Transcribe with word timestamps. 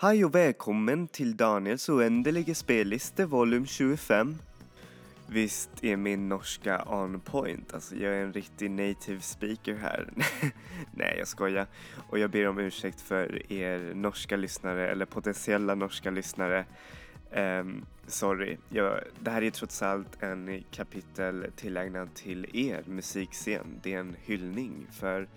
Hej 0.00 0.24
och 0.24 0.34
välkommen 0.34 1.08
till 1.08 1.36
Daniels 1.36 1.88
oändliga 1.88 2.54
spellista 2.54 3.26
volym 3.26 3.66
25. 3.66 4.38
Visst 5.26 5.70
är 5.84 5.96
min 5.96 6.28
norska 6.28 6.84
on 6.86 7.20
point, 7.20 7.74
alltså 7.74 7.96
jag 7.96 8.14
är 8.14 8.22
en 8.22 8.32
riktig 8.32 8.70
native 8.70 9.20
speaker 9.20 9.74
här. 9.74 10.08
Nej, 10.92 11.14
jag 11.18 11.28
skojar. 11.28 11.66
Och 12.08 12.18
jag 12.18 12.30
ber 12.30 12.48
om 12.48 12.58
ursäkt 12.58 13.00
för 13.00 13.52
er 13.52 13.94
norska 13.94 14.36
lyssnare, 14.36 14.90
eller 14.90 15.06
potentiella 15.06 15.74
norska 15.74 16.10
lyssnare. 16.10 16.64
Um, 17.36 17.84
sorry, 18.06 18.56
jag, 18.68 19.00
det 19.20 19.30
här 19.30 19.42
är 19.42 19.50
trots 19.50 19.82
allt 19.82 20.22
en 20.22 20.64
kapitel 20.70 21.46
tillägnad 21.56 22.14
till 22.14 22.46
er 22.56 22.82
musikscen. 22.86 23.80
Det 23.82 23.94
är 23.94 24.00
en 24.00 24.16
hyllning 24.24 24.86
för 24.90 25.28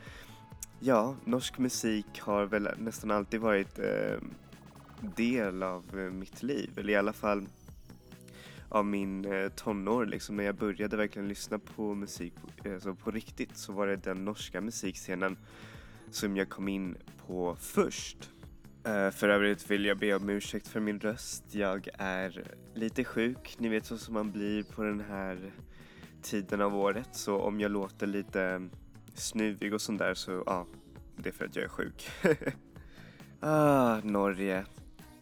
Ja, 0.84 1.16
norsk 1.26 1.58
musik 1.58 2.20
har 2.20 2.46
väl 2.46 2.70
nästan 2.78 3.12
alltid 3.12 3.40
varit 3.40 3.80
eh, 3.80 4.18
del 5.16 5.64
av 5.64 6.00
eh, 6.00 6.12
mitt 6.12 6.44
liv, 6.44 6.70
eller 6.78 6.94
i 6.94 6.96
alla 6.96 7.14
fall 7.14 7.48
av 8.70 8.86
min 8.86 9.26
eh, 9.26 9.50
tonår 9.50 10.06
liksom. 10.06 10.36
När 10.36 10.44
jag 10.44 10.56
började 10.56 10.98
verkligen 10.98 11.28
lyssna 11.28 11.60
på 11.60 11.96
musik 11.96 12.34
eh, 12.64 12.74
alltså 12.74 12.96
på 12.96 13.12
riktigt 13.12 13.58
så 13.58 13.74
var 13.74 13.88
det 13.88 13.96
den 13.96 14.26
norska 14.26 14.62
musikscenen 14.62 15.38
som 16.12 16.38
jag 16.38 16.50
kom 16.50 16.68
in 16.68 16.98
på 17.28 17.56
först. 17.60 18.30
För 19.14 19.30
övrigt 19.30 19.72
vill 19.72 19.86
jag 19.86 19.98
be 19.98 20.16
om 20.16 20.30
ursäkt 20.30 20.68
för 20.68 20.80
min 20.80 21.00
röst. 21.00 21.44
Jag 21.52 21.88
är 21.94 22.44
lite 22.74 23.04
sjuk, 23.04 23.56
ni 23.58 23.70
vet 23.70 23.86
så 23.86 23.98
som 23.98 24.14
man 24.14 24.32
blir 24.32 24.64
på 24.64 24.84
den 24.84 25.00
här 25.00 25.52
tiden 26.22 26.62
av 26.62 26.76
året. 26.76 27.10
Så 27.12 27.40
om 27.40 27.60
jag 27.60 27.72
låter 27.72 28.08
lite 28.08 28.70
snuvig 29.14 29.74
och 29.74 29.82
sånt 29.82 30.00
där 30.00 30.14
så 30.14 30.44
ja, 30.46 30.68
det 31.16 31.30
är 31.30 31.34
för 31.34 31.46
att 31.46 31.56
jag 31.56 31.66
är 31.66 31.70
sjuk. 31.70 32.10
ah, 33.40 34.00
Norge. 34.04 34.66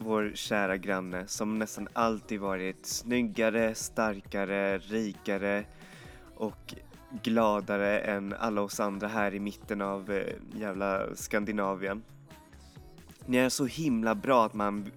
Vår 0.02 0.32
kära 0.36 0.78
granne 0.78 1.28
som 1.28 1.60
nästan 1.60 1.88
alltid 1.94 2.40
varit 2.40 2.86
snyggare, 2.86 3.76
starkare, 3.76 4.78
rikare 4.78 5.66
och 6.36 6.74
gladare 7.24 8.00
än 8.00 8.34
alla 8.34 8.62
oss 8.62 8.80
andra 8.80 9.08
här 9.08 9.34
i 9.34 9.40
mitten 9.40 9.82
av 9.82 10.12
eh, 10.12 10.34
jävla 10.56 11.16
Skandinavien. 11.16 12.04
Ni 13.26 13.38
är 13.38 13.50
så 13.50 13.66
himla 13.66 14.16
bra 14.16 14.46
att 14.46 14.54
man 14.54 14.92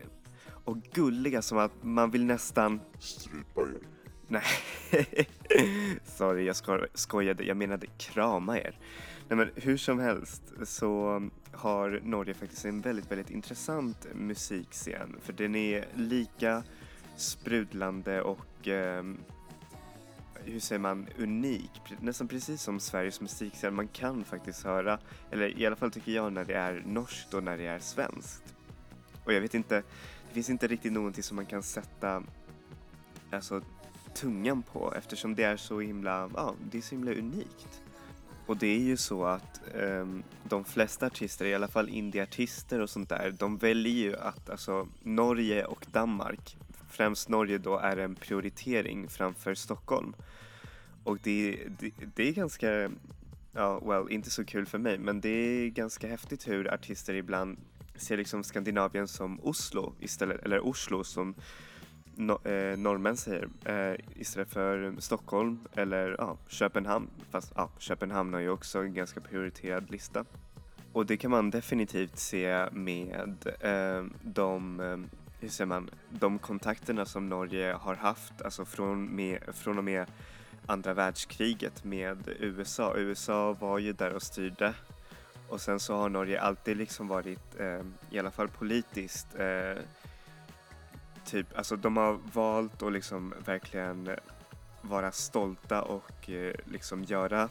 och 0.65 0.77
gulliga 0.83 1.43
som 1.43 1.59
att 1.59 1.83
man 1.83 2.11
vill 2.11 2.25
nästan 2.25 2.81
Strypa 2.99 3.61
er. 3.61 3.79
Nej, 4.29 4.43
sorry 6.05 6.45
jag 6.45 6.57
sko 6.57 6.79
skojade. 6.95 7.45
Jag 7.45 7.57
menade 7.57 7.87
krama 7.99 8.59
er. 8.59 8.79
Nej 9.29 9.37
men 9.37 9.51
hur 9.55 9.77
som 9.77 9.99
helst 9.99 10.43
så 10.65 11.23
har 11.53 12.01
Norge 12.05 12.35
faktiskt 12.35 12.65
en 12.65 12.81
väldigt, 12.81 13.11
väldigt 13.11 13.31
intressant 13.31 14.07
musikscen. 14.15 15.17
För 15.23 15.33
den 15.33 15.55
är 15.55 15.85
lika 15.95 16.63
sprudlande 17.17 18.23
och 18.23 18.69
eh, 18.69 19.05
hur 20.45 20.61
säger 20.61 20.81
man, 20.81 21.07
unik. 21.19 21.81
Nästan 22.01 22.29
precis 22.29 22.63
som 22.63 22.81
Sveriges 22.81 23.21
musikscen. 23.21 23.75
Man 23.75 23.89
kan 23.89 24.25
faktiskt 24.25 24.65
höra, 24.65 24.99
eller 25.31 25.59
i 25.59 25.67
alla 25.67 25.77
fall 25.77 25.91
tycker 25.91 26.13
jag 26.13 26.33
när 26.33 26.45
det 26.45 26.55
är 26.55 26.83
norskt 26.87 27.35
och 27.35 27.43
när 27.43 27.59
det 27.59 27.67
är 27.67 27.79
svenskt. 27.79 28.55
Och 29.25 29.33
jag 29.33 29.41
vet 29.41 29.55
inte, 29.55 29.83
det 30.29 30.35
finns 30.35 30.51
inte 30.51 30.67
riktigt 30.67 30.93
någonting 30.93 31.23
som 31.23 31.37
man 31.37 31.47
kan 31.47 31.63
sätta 31.63 32.23
alltså, 33.31 33.63
tungan 34.15 34.63
på 34.63 34.95
eftersom 34.97 35.35
det 35.35 35.43
är 35.43 35.57
så 35.57 35.81
himla, 35.81 36.31
ja, 36.35 36.55
det 36.71 36.79
är 36.79 36.83
så 36.83 36.95
himla 36.95 37.13
unikt. 37.13 37.82
Och 38.47 38.57
det 38.57 38.67
är 38.67 38.81
ju 38.81 38.97
så 38.97 39.25
att 39.25 39.61
um, 39.75 40.23
de 40.45 40.65
flesta 40.65 41.07
artister, 41.07 41.45
i 41.45 41.55
alla 41.55 41.69
fall 41.69 41.89
indieartister 41.89 42.81
och 42.81 42.91
sånt 42.91 43.09
där, 43.09 43.35
de 43.39 43.59
väljer 43.59 43.93
ju 43.93 44.17
att 44.17 44.51
alltså 44.51 44.89
Norge 45.03 45.65
och 45.65 45.87
Danmark, 45.93 46.57
främst 46.91 47.29
Norge 47.29 47.59
då, 47.59 47.79
är 47.79 47.97
en 47.97 48.15
prioritering 48.15 49.09
framför 49.09 49.55
Stockholm. 49.55 50.15
Och 51.05 51.19
det, 51.23 51.59
det, 51.79 51.93
det 52.15 52.29
är 52.29 52.33
ganska, 52.33 52.91
ja, 53.53 53.81
well, 53.85 54.13
inte 54.13 54.31
så 54.31 54.45
kul 54.45 54.67
för 54.67 54.79
mig, 54.79 54.99
men 54.99 55.21
det 55.21 55.29
är 55.29 55.69
ganska 55.69 56.09
häftigt 56.09 56.49
hur 56.49 56.75
artister 56.75 57.15
ibland 57.15 57.59
ser 57.97 58.17
liksom 58.17 58.45
Skandinavien 58.45 59.09
som 59.09 59.41
Oslo 59.43 59.95
istället, 60.01 60.43
eller 60.45 60.67
Oslo 60.67 61.05
som 61.05 61.35
no, 62.17 62.49
eh, 62.49 62.79
norrmän 62.79 63.17
säger 63.17 63.49
eh, 63.65 63.97
istället 64.17 64.53
för 64.53 64.95
Stockholm 64.99 65.59
eller 65.75 66.17
ja, 66.19 66.37
Köpenhamn. 66.49 67.11
Fast 67.31 67.53
ja, 67.57 67.71
Köpenhamn 67.79 68.35
har 68.35 68.41
ju 68.41 68.51
också 68.51 68.79
en 68.79 68.95
ganska 68.95 69.21
prioriterad 69.21 69.91
lista. 69.91 70.25
Och 70.93 71.07
det 71.07 71.17
kan 71.17 71.31
man 71.31 71.51
definitivt 71.51 72.19
se 72.19 72.67
med 72.73 73.47
eh, 73.61 74.05
de, 74.23 74.81
eh, 74.81 74.99
hur 75.41 75.49
säger 75.49 75.67
man, 75.67 75.91
de 76.11 76.39
kontakterna 76.39 77.05
som 77.05 77.29
Norge 77.29 77.73
har 77.81 77.95
haft, 77.95 78.43
alltså 78.43 78.65
från, 78.65 79.17
med, 79.17 79.39
från 79.53 79.79
och 79.79 79.85
med 79.85 80.07
andra 80.67 80.95
världskriget 80.95 81.85
med 81.85 82.29
USA. 82.39 82.95
USA 82.97 83.53
var 83.53 83.79
ju 83.79 83.93
där 83.93 84.15
och 84.15 84.23
styrde 84.23 84.75
och 85.53 85.61
sen 85.61 85.81
så 85.81 85.97
har 85.97 86.09
Norge 86.09 86.41
alltid 86.41 86.77
liksom 86.77 87.09
varit, 87.09 87.61
eh, 87.61 87.81
i 88.11 88.19
alla 88.19 88.31
fall 88.31 88.49
politiskt, 88.49 89.27
eh, 89.39 89.83
typ, 91.25 91.59
alltså 91.59 91.77
de 91.77 91.97
har 91.97 92.19
valt 92.33 92.83
att 92.83 92.93
liksom 92.93 93.35
verkligen 93.45 94.17
vara 94.83 95.13
stolta 95.13 95.83
och 95.83 96.31
eh, 96.31 96.55
liksom 96.65 97.05
göra 97.05 97.49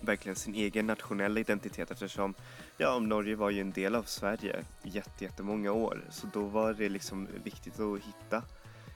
verkligen 0.00 0.36
sin 0.36 0.54
egen 0.54 0.86
nationella 0.86 1.40
identitet 1.40 1.90
eftersom 1.90 2.34
ja, 2.76 2.98
Norge 2.98 3.36
var 3.36 3.50
ju 3.50 3.60
en 3.60 3.70
del 3.70 3.94
av 3.94 4.02
Sverige 4.02 4.64
jätte, 4.82 5.24
jättemånga 5.24 5.72
år 5.72 6.04
så 6.10 6.26
då 6.32 6.42
var 6.42 6.72
det 6.72 6.88
liksom 6.88 7.28
viktigt 7.44 7.80
att 7.80 8.00
hitta 8.00 8.42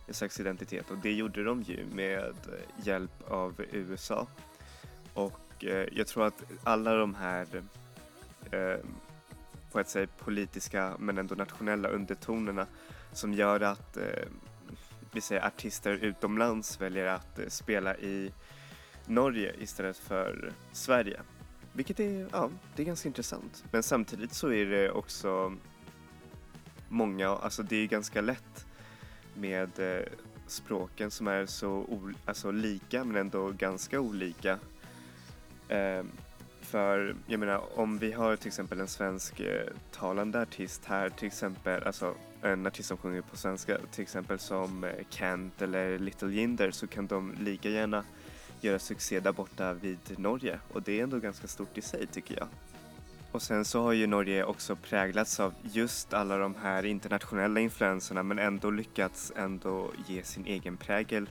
en 0.06 0.15
slags 0.15 0.41
identitet 0.41 0.91
och 0.91 0.97
det 1.03 1.12
gjorde 1.12 1.44
de 1.44 1.62
ju 1.62 1.87
med 1.87 2.34
hjälp 2.83 3.31
av 3.31 3.65
USA. 3.73 4.27
Och 5.15 5.64
eh, 5.64 5.88
jag 5.93 6.06
tror 6.06 6.26
att 6.26 6.43
alla 6.64 6.94
de 6.94 7.14
här 7.14 7.47
eh, 8.50 8.76
på 9.73 9.81
ett 9.81 9.88
sätt 9.88 10.11
politiska 10.19 10.97
men 10.99 11.19
ändå 11.19 11.35
nationella 11.35 11.88
undertonerna 11.88 12.67
som 13.12 13.35
gör 13.35 13.61
att 13.61 13.97
eh, 13.97 14.29
vi 15.12 15.20
säger 15.20 15.47
artister 15.47 15.93
utomlands 15.93 16.81
väljer 16.81 17.06
att 17.06 17.38
eh, 17.38 17.49
spela 17.49 17.97
i 17.97 18.32
Norge 19.06 19.55
istället 19.59 19.97
för 19.97 20.53
Sverige. 20.73 21.20
Vilket 21.73 22.00
är, 22.00 22.29
ja, 22.32 22.50
det 22.76 22.82
är 22.82 22.87
ganska 22.87 23.09
intressant. 23.09 23.64
Men 23.70 23.82
samtidigt 23.82 24.35
så 24.35 24.53
är 24.53 24.67
det 24.67 24.91
också 24.91 25.53
många, 26.88 27.29
alltså 27.29 27.62
det 27.62 27.76
är 27.76 27.87
ganska 27.87 28.20
lätt 28.20 28.67
med 29.35 29.79
eh, 29.79 30.06
språken 30.47 31.11
som 31.11 31.29
är 31.29 31.47
så 31.47 32.00
alltså 32.25 32.50
lika 32.50 33.05
men 33.05 33.17
ändå 33.17 33.50
ganska 33.50 34.00
olika. 34.00 34.59
Eh, 35.69 36.05
för 36.61 37.17
jag 37.26 37.41
menar 37.41 37.79
om 37.79 37.99
vi 37.99 38.12
har 38.12 38.37
till 38.37 38.49
exempel 38.49 38.81
en 38.81 38.88
svensk 38.88 39.41
eh, 39.41 39.69
talande 39.91 40.41
artist 40.41 40.85
här 40.85 41.11
till 41.11 41.26
exempel, 41.26 41.82
alltså 41.82 42.14
en 42.43 42.67
artist 42.67 42.89
som 42.89 42.97
sjunger 42.97 43.21
på 43.21 43.37
svenska 43.37 43.79
till 43.91 44.03
exempel 44.03 44.39
som 44.39 44.85
eh, 44.85 44.91
Kent 45.11 45.62
eller 45.62 45.99
Little 45.99 46.33
Jinder 46.33 46.71
så 46.71 46.87
kan 46.87 47.06
de 47.06 47.35
lika 47.41 47.69
gärna 47.69 48.05
göra 48.61 48.79
succé 48.79 49.21
där 49.21 49.33
borta 49.33 49.73
vid 49.73 50.19
Norge 50.19 50.59
och 50.73 50.83
det 50.83 50.99
är 50.99 51.03
ändå 51.03 51.19
ganska 51.19 51.47
stort 51.47 51.79
i 51.79 51.83
sig 51.83 52.06
tycker 52.06 52.39
jag. 52.39 52.49
Och 53.33 53.43
sen 53.43 53.65
så 53.65 53.83
har 53.83 53.93
ju 53.93 54.06
Norge 54.06 54.44
också 54.44 54.77
präglats 54.77 55.41
av 55.41 55.55
just 55.62 56.15
alla 56.15 56.39
de 56.39 56.55
här 56.55 56.85
internationella 56.85 57.61
influenserna 57.61 58.23
men 58.23 58.39
ändå 58.39 58.71
lyckats 58.71 59.33
ändå 59.37 59.91
ge 60.06 60.23
sin 60.23 60.47
egen 60.47 60.77
prägel 60.77 61.31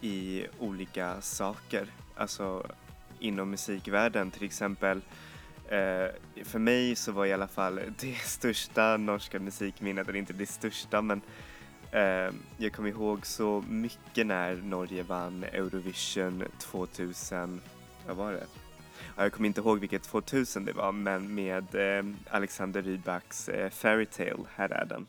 i 0.00 0.46
olika 0.58 1.20
saker. 1.20 1.86
Alltså 2.16 2.66
inom 3.18 3.50
musikvärlden 3.50 4.30
till 4.30 4.44
exempel 4.44 5.00
Eh, 5.68 6.10
för 6.44 6.58
mig 6.58 6.96
så 6.96 7.12
var 7.12 7.26
i 7.26 7.32
alla 7.32 7.48
fall 7.48 7.80
det 7.98 8.14
största 8.24 8.96
norska 8.96 9.38
musikminnet, 9.38 10.08
eller 10.08 10.18
inte 10.18 10.32
det 10.32 10.46
största 10.46 11.02
men 11.02 11.20
eh, 11.90 12.34
jag 12.56 12.72
kommer 12.72 12.88
ihåg 12.88 13.26
så 13.26 13.64
mycket 13.68 14.26
när 14.26 14.56
Norge 14.56 15.02
vann 15.02 15.44
Eurovision 15.44 16.44
2000, 16.58 17.60
vad 18.06 18.16
var 18.16 18.32
det? 18.32 18.46
Ja, 19.16 19.22
jag 19.22 19.32
kommer 19.32 19.46
inte 19.46 19.60
ihåg 19.60 19.78
vilket 19.78 20.02
2000 20.02 20.64
det 20.64 20.72
var 20.72 20.92
men 20.92 21.34
med 21.34 21.74
eh, 21.74 22.04
Alexander 22.30 22.82
Rybaks 22.82 23.48
eh, 23.48 23.70
Fairytale, 23.70 24.44
här 24.54 24.68
är 24.68 24.84
den. 24.84 25.06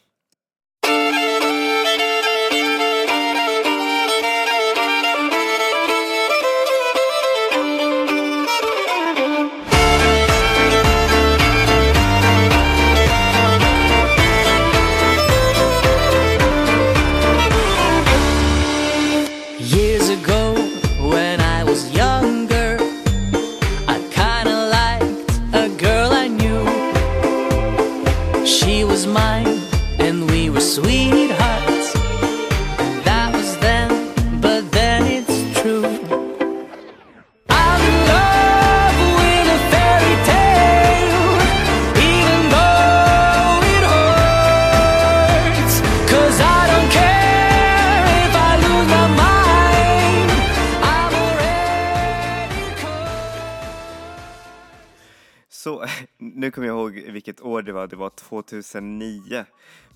Det 57.87 57.95
var, 57.95 58.09
2009. 58.09 59.45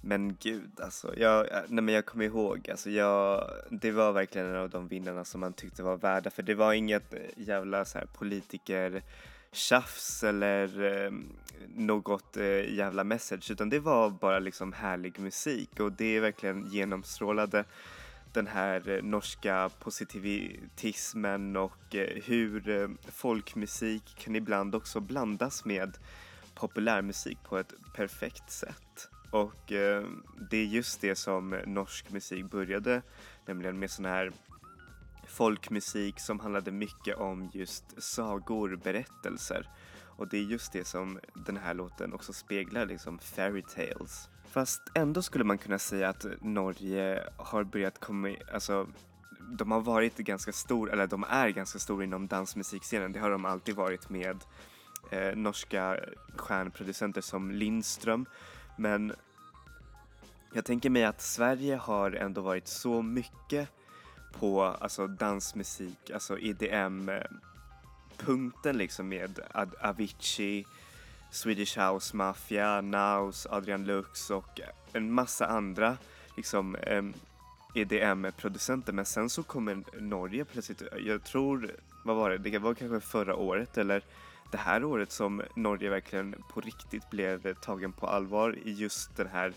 Men 0.02 0.38
gud 0.40 0.80
alltså, 0.80 1.14
jag, 1.18 1.48
nej 1.68 1.84
men 1.84 1.96
jag 1.96 2.06
kommer 2.06 2.26
ihåg, 2.26 2.70
alltså 2.70 2.90
jag, 2.90 3.50
det 3.70 3.92
var 3.92 4.12
verkligen 4.12 4.48
en 4.48 4.56
av 4.56 4.70
de 4.70 4.88
vinnarna 4.88 5.26
som 5.26 5.42
man 5.42 5.54
tyckte 5.54 5.84
var 5.84 5.98
värda 5.98 6.30
för 6.30 6.44
det 6.44 6.56
var 6.56 6.74
inget 6.74 7.14
eh, 7.14 7.20
jävla 7.36 7.86
så 7.86 7.98
här 7.98 8.06
politiker 8.06 9.02
tjafs 9.52 10.24
eller 10.24 10.84
eh, 10.84 11.12
något 11.76 12.38
eh, 12.38 12.74
jävla 12.74 13.04
message 13.04 13.52
utan 13.52 13.70
det 13.70 13.80
var 13.80 14.10
bara 14.10 14.40
liksom 14.40 14.74
härlig 14.74 15.20
musik 15.20 15.80
och 15.80 15.92
det 15.92 16.20
verkligen 16.20 16.68
genomstrålade 16.68 17.66
den 18.34 18.48
här 18.48 18.90
eh, 18.90 19.04
norska 19.04 19.70
positivismen 19.80 21.56
och 21.58 21.96
eh, 21.96 22.24
hur 22.24 22.70
eh, 22.70 22.90
folkmusik 23.12 24.16
kan 24.18 24.36
ibland 24.36 24.76
också 24.76 25.00
blandas 25.00 25.66
med 25.66 25.98
populärmusik 26.56 27.38
på 27.44 27.58
ett 27.58 27.74
perfekt 27.94 28.52
sätt. 28.52 29.10
Och 29.32 29.72
eh, 29.72 30.06
det 30.50 30.58
är 30.58 30.66
just 30.66 31.02
det 31.02 31.16
som 31.16 31.50
norsk 31.66 32.10
musik 32.10 32.46
började, 32.46 33.02
nämligen 33.46 33.80
med 33.80 33.92
sån 33.92 34.06
här 34.06 34.32
folkmusik 35.28 36.20
som 36.20 36.40
handlade 36.40 36.72
mycket 36.72 37.18
om 37.18 37.50
just 37.54 38.04
sagor, 38.04 38.80
berättelser. 38.84 39.70
Och 40.18 40.28
det 40.28 40.38
är 40.38 40.42
just 40.42 40.74
det 40.74 40.86
som 40.86 41.20
den 41.34 41.58
här 41.58 41.74
låten 41.74 42.14
också 42.14 42.34
speglar, 42.34 42.86
liksom 42.86 43.20
fairy 43.20 43.62
tales. 43.62 44.30
Fast 44.52 44.82
ändå 44.96 45.22
skulle 45.22 45.44
man 45.44 45.58
kunna 45.58 45.80
säga 45.80 46.10
att 46.10 46.26
Norge 46.42 47.24
har 47.38 47.64
börjat 47.64 48.00
komma, 48.00 48.36
alltså 48.54 48.88
de 49.58 49.72
har 49.72 49.82
varit 49.82 50.18
ganska 50.18 50.52
stor, 50.52 50.92
eller 50.92 51.08
de 51.08 51.24
är 51.30 51.50
ganska 51.50 51.80
stora 51.80 52.04
inom 52.04 52.28
dansmusikscenen. 52.28 53.12
Det 53.12 53.20
har 53.20 53.30
de 53.30 53.46
alltid 53.46 53.76
varit 53.76 54.10
med 54.10 54.44
eh, 55.10 55.36
norska 55.36 56.00
stjärnproducenter 56.36 57.22
som 57.22 57.52
Lindström. 57.52 58.26
Men 58.78 59.14
jag 60.54 60.66
tänker 60.66 60.90
mig 60.90 61.04
att 61.04 61.22
Sverige 61.22 61.76
har 61.76 62.12
ändå 62.12 62.42
varit 62.42 62.68
så 62.68 63.02
mycket 63.02 63.70
på 64.40 64.64
alltså 64.64 65.08
dansmusik, 65.08 66.12
alltså 66.12 66.40
EDM-punkten 66.40 67.18
liksom 68.78 69.10
med 69.10 69.40
Avicii, 69.82 70.66
Swedish 71.32 71.80
House 71.80 72.16
Mafia, 72.16 72.82
Naus, 72.82 73.48
Adrian 73.50 73.86
Lux 73.86 74.30
och 74.30 74.60
en 74.94 75.12
massa 75.12 75.48
andra 75.48 75.98
liksom 76.38 76.78
EDM-producenter. 77.74 78.94
Men 78.94 79.06
sen 79.06 79.30
så 79.30 79.44
kommer 79.44 79.84
Norge 80.00 80.46
plötsligt, 80.46 80.82
jag 81.06 81.24
tror, 81.24 81.72
vad 82.04 82.16
var 82.16 82.30
det, 82.30 82.38
det 82.38 82.60
var 82.60 82.74
kanske 82.74 83.00
förra 83.00 83.36
året 83.36 83.78
eller 83.78 84.04
det 84.52 84.58
här 84.58 84.84
året 84.84 85.12
som 85.12 85.42
Norge 85.56 85.90
verkligen 85.90 86.36
på 86.54 86.62
riktigt 86.62 87.10
blev 87.10 87.54
tagen 87.54 87.92
på 87.92 88.08
allvar 88.08 88.58
i 88.64 88.72
just 88.72 89.18
den 89.18 89.28
här 89.28 89.54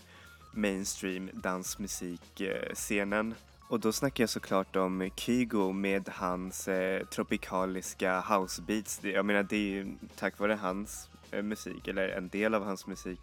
mainstream 0.53 1.29
dansmusikscenen. 1.33 3.35
Och 3.69 3.79
då 3.79 3.91
snackar 3.91 4.23
jag 4.23 4.29
såklart 4.29 4.75
om 4.75 5.09
Kygo 5.15 5.71
med 5.71 6.09
hans 6.09 6.67
eh, 6.67 7.05
tropikaliska 7.05 8.21
housebeats. 8.21 8.99
Jag 9.03 9.25
menar 9.25 9.43
det 9.43 9.55
är 9.55 9.69
ju 9.69 9.87
tack 10.15 10.39
vare 10.39 10.53
hans 10.53 11.09
Eh, 11.35 11.43
musik, 11.43 11.87
eller 11.87 12.09
en 12.09 12.29
del 12.29 12.53
av 12.53 12.63
hans 12.63 12.87
musik, 12.87 13.19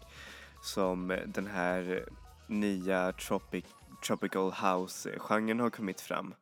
som 0.61 1.19
den 1.25 1.47
här 1.47 2.05
nya 2.47 3.11
tropic, 3.11 3.65
tropical 4.07 4.51
house-genren 4.51 5.59
har 5.59 5.69
kommit 5.69 6.01
fram. 6.01 6.33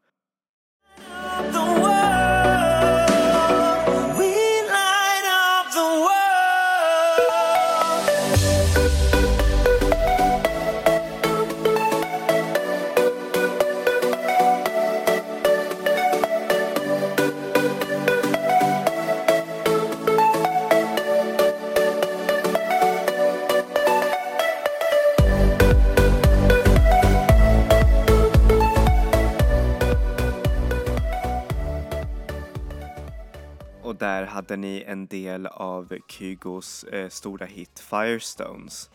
Hade 34.42 34.58
ni 34.58 34.84
en 34.88 35.08
del 35.08 35.48
av 35.48 35.98
Kygos 36.08 36.84
eh, 36.84 37.10
stora 37.10 37.46
hit 37.46 37.80
Firestones. 37.80 38.90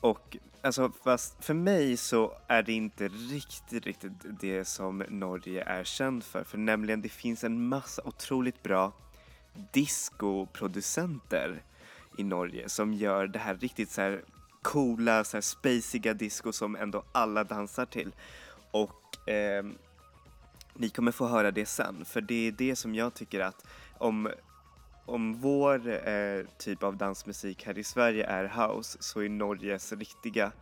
Och 0.00 0.36
alltså, 0.62 0.92
fast 1.04 1.44
för 1.44 1.54
mig 1.54 1.96
så 1.96 2.32
är 2.46 2.62
det 2.62 2.72
inte 2.72 3.08
riktigt, 3.08 3.86
riktigt 3.86 4.12
det 4.40 4.64
som 4.64 5.04
Norge 5.08 5.64
är 5.64 5.84
känd 5.84 6.24
för. 6.24 6.44
För 6.44 6.58
nämligen 6.58 7.02
det 7.02 7.08
finns 7.08 7.44
en 7.44 7.68
massa 7.68 8.02
otroligt 8.04 8.62
bra 8.62 8.92
discoproducenter 9.72 11.62
i 12.18 12.24
Norge 12.24 12.68
som 12.68 12.94
gör 12.94 13.26
det 13.26 13.38
här 13.38 13.54
riktigt 13.54 13.90
så 13.90 14.00
här 14.00 14.24
coola, 14.62 15.24
så 15.24 15.36
här 15.36 15.42
spaciga 15.42 16.14
disco 16.14 16.52
som 16.52 16.76
ändå 16.76 17.04
alla 17.12 17.44
dansar 17.44 17.86
till. 17.86 18.12
Och 18.70 19.28
eh, 19.28 19.64
ni 20.74 20.88
kommer 20.88 21.12
få 21.12 21.26
höra 21.26 21.50
det 21.50 21.66
sen, 21.66 22.04
för 22.04 22.20
det 22.20 22.48
är 22.48 22.52
det 22.52 22.76
som 22.76 22.94
jag 22.94 23.14
tycker 23.14 23.40
att 23.40 23.66
om, 24.00 24.28
om 25.10 25.40
vår 25.40 26.08
eh, 26.08 26.44
typ 26.58 26.82
av 26.82 26.96
dansmusik 26.96 27.66
här 27.66 27.78
i 27.78 27.84
Sverige 27.84 28.26
är 28.26 28.44
house 28.44 28.98
så 29.00 29.20
är 29.20 29.28
Norges 29.28 29.92
riktiga 29.92 30.52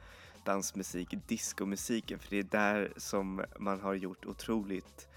dansmusik 0.45 1.15
discomusiken 1.27 2.19
för 2.19 2.31
det 2.31 2.39
är 2.39 2.43
där 2.43 2.93
som 2.97 3.45
man 3.59 3.81
har 3.81 3.95
gjort 3.95 4.27
otroligt 4.27 5.09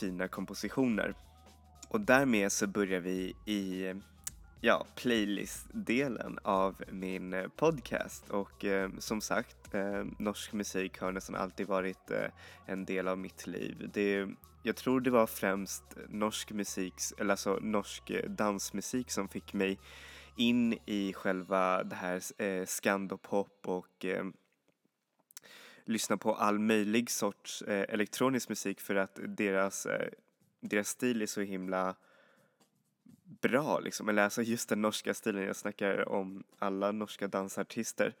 fina 0.00 0.28
kompositioner. 0.28 1.14
Och 1.88 2.00
därmed 2.00 2.52
så 2.52 2.66
börjar 2.66 3.00
vi 3.00 3.36
i 3.44 3.94
ja, 4.60 4.86
playlist-delen 4.94 6.38
av 6.42 6.84
min 6.92 7.50
podcast 7.56 8.30
och 8.30 8.64
eh, 8.64 8.90
som 8.98 9.20
sagt, 9.20 9.74
eh, 9.74 10.04
norsk 10.18 10.52
musik 10.52 10.98
har 10.98 11.12
nästan 11.12 11.36
alltid 11.36 11.66
varit 11.66 12.10
eh, 12.10 12.30
en 12.66 12.84
del 12.84 13.08
av 13.08 13.18
mitt 13.18 13.46
liv. 13.46 13.90
Det, 13.94 14.28
jag 14.66 14.76
tror 14.76 15.00
det 15.00 15.10
var 15.10 15.26
främst 15.26 15.82
norsk 16.08 16.52
musik, 16.52 16.94
eller 17.18 17.30
alltså 17.30 17.58
norsk 17.62 18.10
eh, 18.10 18.30
dansmusik 18.30 19.10
som 19.10 19.28
fick 19.28 19.52
mig 19.52 19.78
in 20.36 20.78
i 20.86 21.12
själva 21.12 21.82
det 21.84 21.96
här 21.96 22.42
eh, 22.42 22.66
skandopop 22.66 23.68
och 23.68 24.04
eh, 24.04 24.24
lyssna 25.84 26.16
på 26.16 26.34
all 26.34 26.58
möjlig 26.58 27.10
sorts 27.10 27.62
eh, 27.62 27.94
elektronisk 27.94 28.48
musik 28.48 28.80
för 28.80 28.94
att 28.94 29.18
deras, 29.28 29.86
deras 30.60 30.88
stil 30.88 31.22
är 31.22 31.26
så 31.26 31.40
himla 31.40 31.94
bra 33.40 33.80
liksom, 33.80 34.08
eller 34.08 34.22
alltså 34.22 34.42
just 34.42 34.68
den 34.68 34.82
norska 34.82 35.14
stilen, 35.14 35.42
jag 35.42 35.56
snackar 35.56 36.08
om 36.08 36.44
alla 36.58 36.92
norska 36.92 37.28
dansartister. 37.28 38.14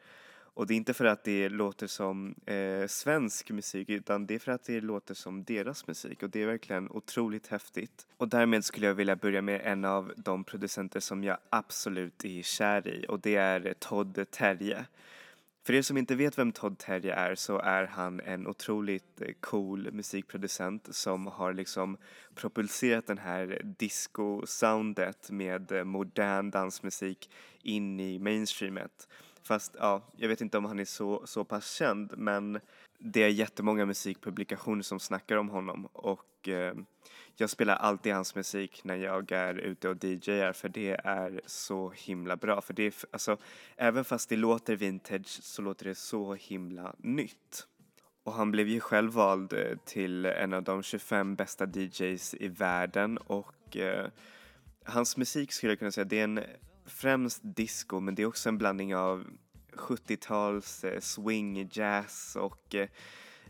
Och 0.54 0.66
det 0.66 0.74
är 0.74 0.76
inte 0.76 0.94
för 0.94 1.04
att 1.04 1.24
det 1.24 1.48
låter 1.48 1.86
som 1.86 2.34
eh, 2.46 2.86
svensk 2.86 3.50
musik 3.50 3.88
utan 3.88 4.26
det 4.26 4.34
är 4.34 4.38
för 4.38 4.52
att 4.52 4.64
det 4.64 4.80
låter 4.80 5.14
som 5.14 5.44
deras 5.44 5.86
musik 5.86 6.22
och 6.22 6.30
det 6.30 6.42
är 6.42 6.46
verkligen 6.46 6.90
otroligt 6.90 7.46
häftigt. 7.46 8.06
Och 8.16 8.28
därmed 8.28 8.64
skulle 8.64 8.86
jag 8.86 8.94
vilja 8.94 9.16
börja 9.16 9.42
med 9.42 9.60
en 9.64 9.84
av 9.84 10.12
de 10.16 10.44
producenter 10.44 11.00
som 11.00 11.24
jag 11.24 11.38
absolut 11.50 12.24
är 12.24 12.42
kär 12.42 12.88
i 12.88 13.06
och 13.08 13.20
det 13.20 13.36
är 13.36 13.74
Todd 13.78 14.26
Terje. 14.30 14.86
För 15.66 15.74
er 15.74 15.82
som 15.82 15.96
inte 15.96 16.14
vet 16.14 16.38
vem 16.38 16.52
Todd 16.52 16.78
Terje 16.78 17.14
är 17.14 17.34
så 17.34 17.58
är 17.58 17.86
han 17.86 18.20
en 18.20 18.46
otroligt 18.46 19.20
eh, 19.20 19.32
cool 19.40 19.92
musikproducent 19.92 20.94
som 20.94 21.26
har 21.26 21.52
liksom 21.52 21.96
propulserat 22.34 23.06
den 23.06 23.18
här 23.18 23.60
disco-soundet 23.78 25.30
med 25.30 25.72
eh, 25.72 25.84
modern 25.84 26.50
dansmusik 26.50 27.30
in 27.62 28.00
i 28.00 28.18
mainstreamet. 28.18 29.08
Fast 29.46 29.76
ja, 29.78 30.02
jag 30.16 30.28
vet 30.28 30.40
inte 30.40 30.58
om 30.58 30.64
han 30.64 30.78
är 30.78 30.84
så, 30.84 31.22
så 31.26 31.44
pass 31.44 31.72
känd 31.72 32.12
men 32.16 32.60
det 32.98 33.22
är 33.22 33.28
jättemånga 33.28 33.86
musikpublikationer 33.86 34.82
som 34.82 35.00
snackar 35.00 35.36
om 35.36 35.48
honom 35.48 35.86
och 35.92 36.48
eh, 36.48 36.74
jag 37.36 37.50
spelar 37.50 37.76
alltid 37.76 38.14
hans 38.14 38.34
musik 38.34 38.84
när 38.84 38.96
jag 38.96 39.32
är 39.32 39.54
ute 39.54 39.88
och 39.88 40.04
DJar 40.04 40.52
för 40.52 40.68
det 40.68 41.00
är 41.04 41.40
så 41.46 41.90
himla 41.96 42.36
bra. 42.36 42.60
För 42.60 42.74
det 42.74 42.82
är, 42.82 42.94
alltså, 43.10 43.36
även 43.76 44.04
fast 44.04 44.28
det 44.28 44.36
låter 44.36 44.76
vintage 44.76 45.26
så 45.42 45.62
låter 45.62 45.84
det 45.84 45.94
så 45.94 46.34
himla 46.34 46.94
nytt. 46.98 47.66
Och 48.22 48.32
han 48.32 48.50
blev 48.50 48.68
ju 48.68 48.80
själv 48.80 49.12
vald 49.12 49.52
eh, 49.52 49.78
till 49.84 50.26
en 50.26 50.52
av 50.52 50.62
de 50.62 50.82
25 50.82 51.34
bästa 51.34 51.66
DJs 51.66 52.34
i 52.34 52.48
världen 52.48 53.18
och 53.18 53.76
eh, 53.76 54.06
hans 54.84 55.16
musik 55.16 55.52
skulle 55.52 55.72
jag 55.72 55.78
kunna 55.78 55.92
säga, 55.92 56.04
det 56.04 56.20
är 56.20 56.24
en 56.24 56.40
främst 56.86 57.40
disco 57.42 58.00
men 58.00 58.14
det 58.14 58.22
är 58.22 58.26
också 58.26 58.48
en 58.48 58.58
blandning 58.58 58.96
av 58.96 59.26
70-tals 59.72 60.84
eh, 60.84 61.00
swing, 61.00 61.68
jazz 61.72 62.36
och 62.36 62.74
eh, 62.74 62.88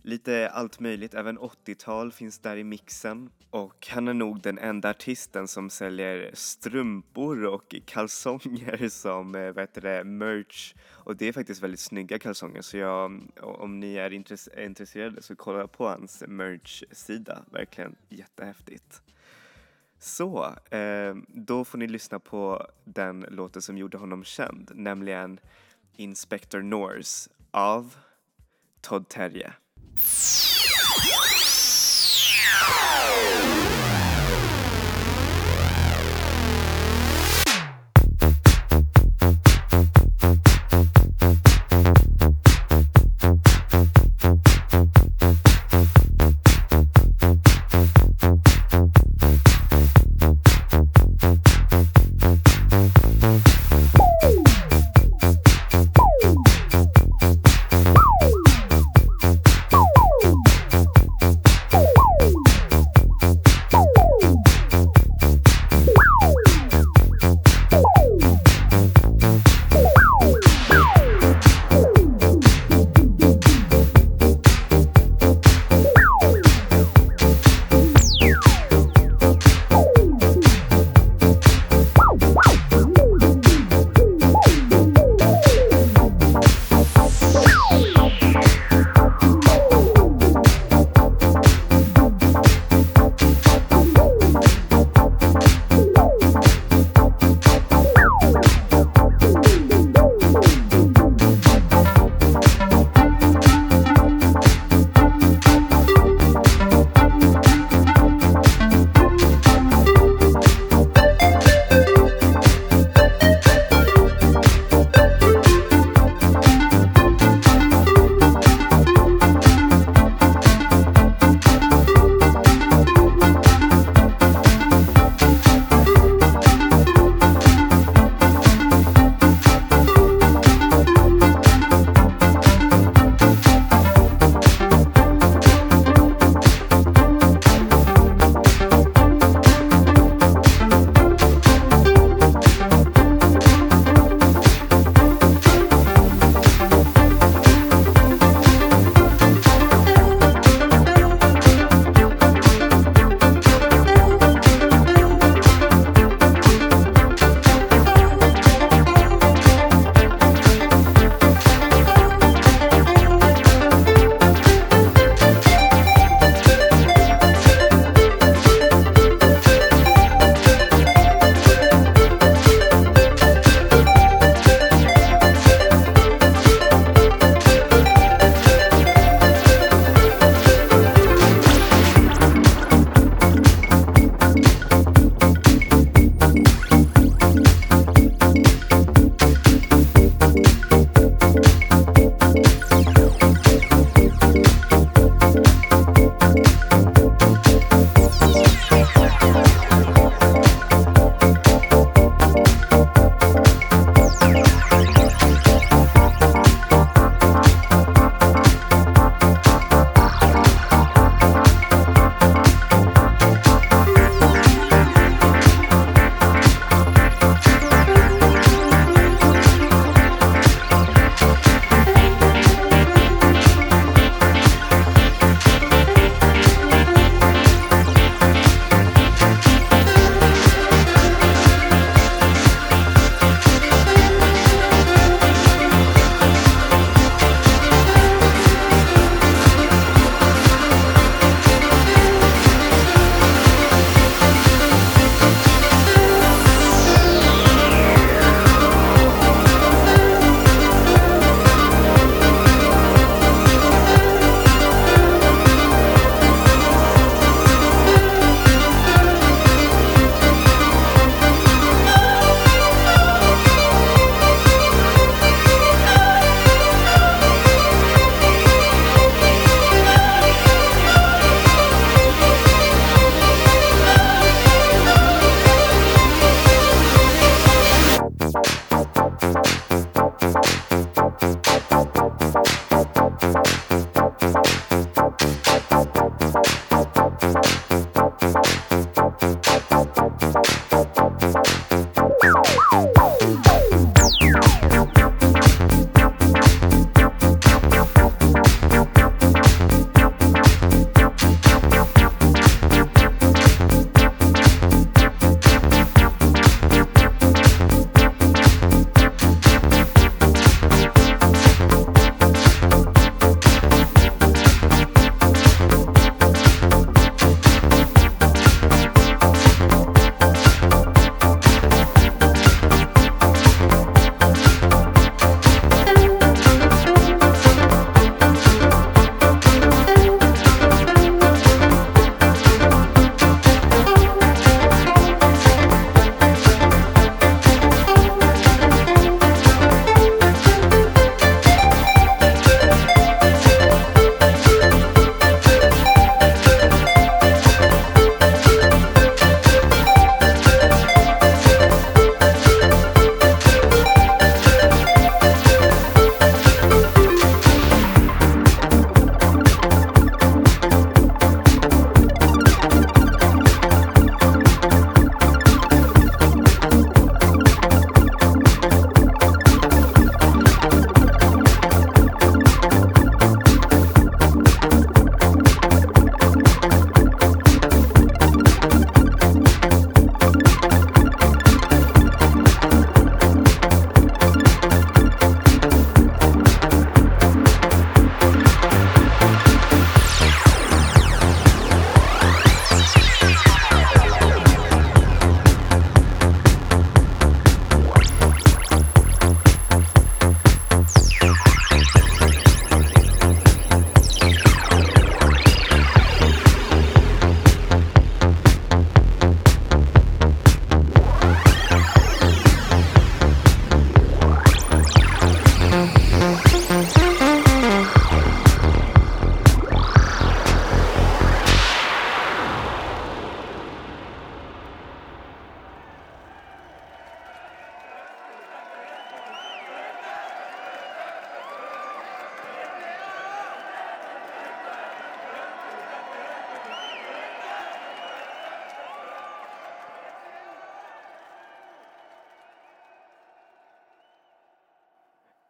lite 0.03 0.49
allt 0.49 0.81
möjligt, 0.81 1.15
även 1.15 1.39
80-tal 1.39 2.13
finns 2.13 2.39
där 2.39 2.57
i 2.57 2.65
mixen. 2.65 3.31
Och 3.51 3.89
han 3.91 4.09
är 4.09 4.15
nog 4.15 4.41
den 4.43 4.59
enda 4.59 4.91
artisten 4.91 5.49
som 5.49 5.71
säljer 5.71 6.31
strumpor 6.35 7.45
och 7.45 7.75
kalsonger 7.85 8.89
som 8.89 9.35
eh, 9.35 9.53
vad 9.53 9.63
heter 9.63 9.81
det, 9.81 10.05
merch. 10.05 10.75
Och 10.91 11.17
det 11.17 11.29
är 11.29 11.33
faktiskt 11.33 11.63
väldigt 11.63 11.81
snygga 11.81 12.19
kalsonger 12.19 12.63
så 12.63 12.77
jag, 12.77 13.23
om 13.41 13.81
ni 13.81 13.95
är 13.95 14.13
intresserade 14.65 15.23
så 15.23 15.37
kolla 15.37 15.67
på 15.67 15.89
hans 15.89 16.23
merch-sida, 16.27 17.45
verkligen 17.51 17.97
jättehäftigt. 18.09 19.03
Så, 20.05 20.55
eh, 20.71 21.15
då 21.29 21.65
får 21.65 21.79
ni 21.79 21.87
lyssna 21.87 22.19
på 22.19 22.67
den 22.85 23.27
låten 23.31 23.63
som 23.63 23.79
gjorde 23.79 23.99
honom 23.99 24.25
känd, 24.25 24.71
nämligen 24.75 25.41
Inspector 25.97 26.63
Norse 26.63 27.31
av 27.51 27.95
Todd 28.81 29.09
Terje. 29.09 29.53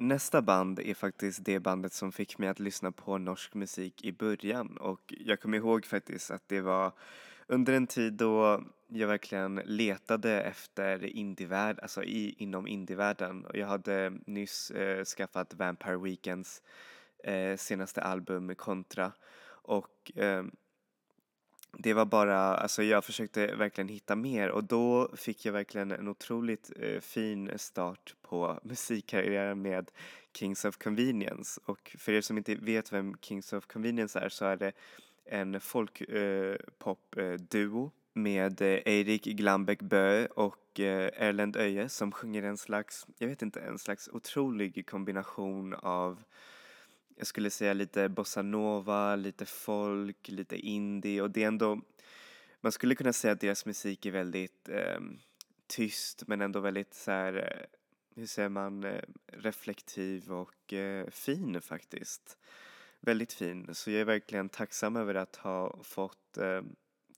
Nästa 0.05 0.43
band 0.43 0.81
är 0.81 0.95
faktiskt 0.95 1.45
det 1.45 1.61
bandet 1.61 1.93
som 1.93 2.13
fick 2.13 2.39
mig 2.39 2.49
att 2.49 2.59
lyssna 2.59 2.93
på 2.93 3.19
norsk 3.19 3.55
musik 3.55 4.05
i 4.05 4.13
början. 4.13 4.77
Och 4.77 5.15
jag 5.19 5.41
kommer 5.41 5.59
ihåg 5.59 5.87
faktiskt 5.87 6.31
att 6.31 6.49
det 6.49 6.61
var 6.61 6.93
under 7.47 7.73
en 7.73 7.87
tid 7.87 8.13
då 8.13 8.65
jag 8.89 9.09
verkligen 9.09 9.55
letade 9.65 10.43
efter 10.43 11.05
indievärld, 11.05 11.79
alltså 11.81 12.05
i, 12.05 12.35
inom 12.39 12.67
indievärlden. 12.67 13.45
Och 13.47 13.57
jag 13.57 13.67
hade 13.67 14.13
nyss 14.27 14.71
eh, 14.71 15.05
skaffat 15.05 15.55
Vampire 15.55 15.97
Weekends 15.97 16.63
eh, 17.25 17.57
senaste 17.57 18.03
album 18.03 18.55
Contra. 18.55 19.13
Och 19.47 20.13
eh, 20.19 20.45
det 21.79 21.95
var 21.95 22.05
bara, 22.05 22.37
alltså 22.37 22.83
jag 22.83 23.05
försökte 23.05 23.47
verkligen 23.47 23.89
hitta 23.89 24.17
mer 24.17 24.51
och 24.51 24.65
då 24.65 25.09
fick 25.17 25.45
jag 25.45 25.53
verkligen 25.53 25.91
en 25.91 26.09
otroligt 26.09 26.71
eh, 26.81 27.01
fin 27.01 27.51
start 27.57 28.15
på 28.23 28.61
musikkarriären 28.63 29.63
med 29.63 29.91
Kings 30.33 30.65
of 30.65 30.77
Convenience. 30.77 31.61
Och 31.65 31.97
för 31.99 32.13
er 32.13 32.21
som 32.21 32.39
inte 32.39 32.55
vet 32.55 32.93
vem 32.93 33.15
Kings 33.21 33.53
of 33.53 33.67
Convenience 33.67 34.19
är 34.19 34.29
så 34.29 34.45
är 34.45 34.57
det 34.57 34.73
en 35.25 35.61
folkpopduo 35.61 37.81
eh, 37.81 37.85
eh 37.85 37.91
med 38.15 38.63
eh, 38.63 38.79
Eirik 38.85 39.25
Glambeck 39.25 39.83
Bö 39.83 40.27
och 40.27 40.81
eh, 40.81 41.11
Erlend 41.17 41.57
Öje 41.57 41.89
som 41.89 42.13
sjunger 42.13 42.43
en 42.43 42.57
slags, 42.57 43.07
jag 43.19 43.29
vet 43.29 43.43
inte, 43.43 43.61
en 43.61 43.79
slags 43.79 44.09
otrolig 44.09 44.87
kombination 44.87 45.75
av 45.75 46.23
jag 47.17 47.27
skulle 47.27 47.51
säga 47.51 47.73
lite 47.73 48.09
bossanova, 48.09 49.17
lite 49.17 49.47
folk, 49.47 50.29
lite 50.29 50.57
indie 50.57 51.21
och 51.21 51.31
det 51.31 51.43
är 51.43 51.49
ändå, 51.49 51.81
man 52.61 52.73
skulle 52.73 52.95
kunna 52.95 53.13
säga 53.13 53.33
att 53.33 53.41
deras 53.41 53.67
musik 53.67 54.07
är 54.07 54.11
väldigt 54.11 54.69
eh, 54.69 55.01
tyst 55.67 56.27
men 56.27 56.41
ändå 56.41 56.61
väldigt 56.61 56.95
så 56.95 57.11
här, 57.11 57.35
eh, 57.35 57.67
hur 58.17 58.27
säger 58.27 58.49
man, 58.49 58.85
eh, 58.85 59.03
reflektiv 59.27 60.33
och 60.33 60.73
eh, 60.73 61.11
fin 61.11 61.61
faktiskt. 61.61 62.39
Väldigt 63.01 63.33
fin, 63.33 63.75
så 63.75 63.91
jag 63.91 64.01
är 64.01 64.05
verkligen 64.05 64.49
tacksam 64.49 64.97
över 64.97 65.15
att 65.15 65.37
ha 65.37 65.79
fått 65.83 66.39
eh, 66.39 66.63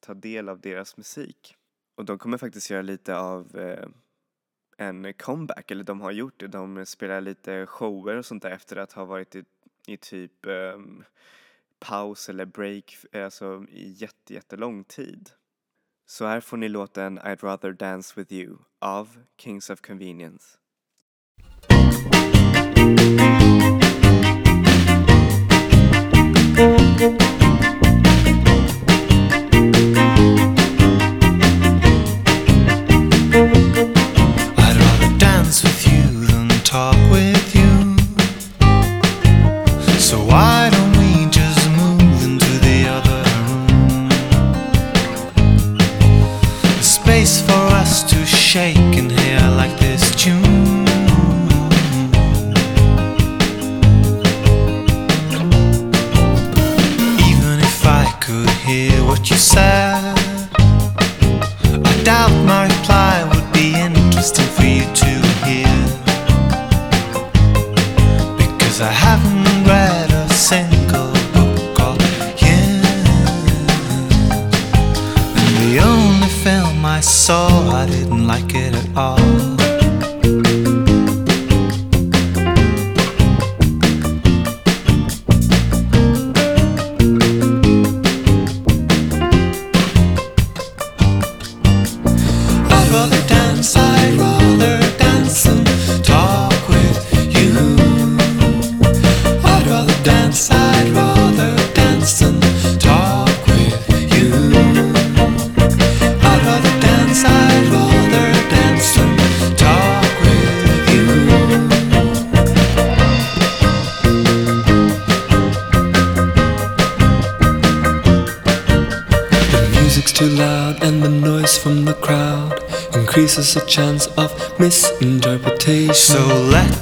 ta 0.01 0.15
del 0.15 0.49
av 0.49 0.61
deras 0.61 0.97
musik. 0.97 1.57
Och 1.95 2.05
de 2.05 2.19
kommer 2.19 2.39
faktiskt 2.39 2.71
göra 2.71 2.83
lite 2.83 3.17
av 3.17 3.59
eh, 3.59 3.89
en 4.77 5.15
comeback, 5.15 5.71
eller 5.71 5.85
de 5.85 6.01
har 6.01 6.11
gjort 6.11 6.41
det. 6.41 6.47
De 6.47 6.87
spelar 6.87 7.21
lite 7.21 7.67
shower 7.67 8.17
och 8.17 8.27
sånt 8.27 8.43
där 8.43 8.51
efter 8.51 8.77
att 8.77 8.93
ha 8.93 9.05
varit 9.05 9.37
i 9.37 9.45
i 9.87 9.96
typ 9.96 10.46
um, 10.46 11.05
paus 11.79 12.29
eller 12.29 12.44
break, 12.44 12.96
alltså 13.12 13.64
i 13.68 13.88
jätte, 13.92 14.35
jättelång 14.35 14.85
tid. 14.85 15.31
Så 16.07 16.27
här 16.27 16.40
får 16.40 16.57
ni 16.57 16.68
låten 16.68 17.18
I'd 17.18 17.42
rather 17.42 17.72
dance 17.72 18.14
with 18.16 18.33
you 18.33 18.59
av 18.81 19.18
Kings 19.38 19.70
of 19.70 19.81
Convenience. 19.81 20.59
I'd 26.59 27.36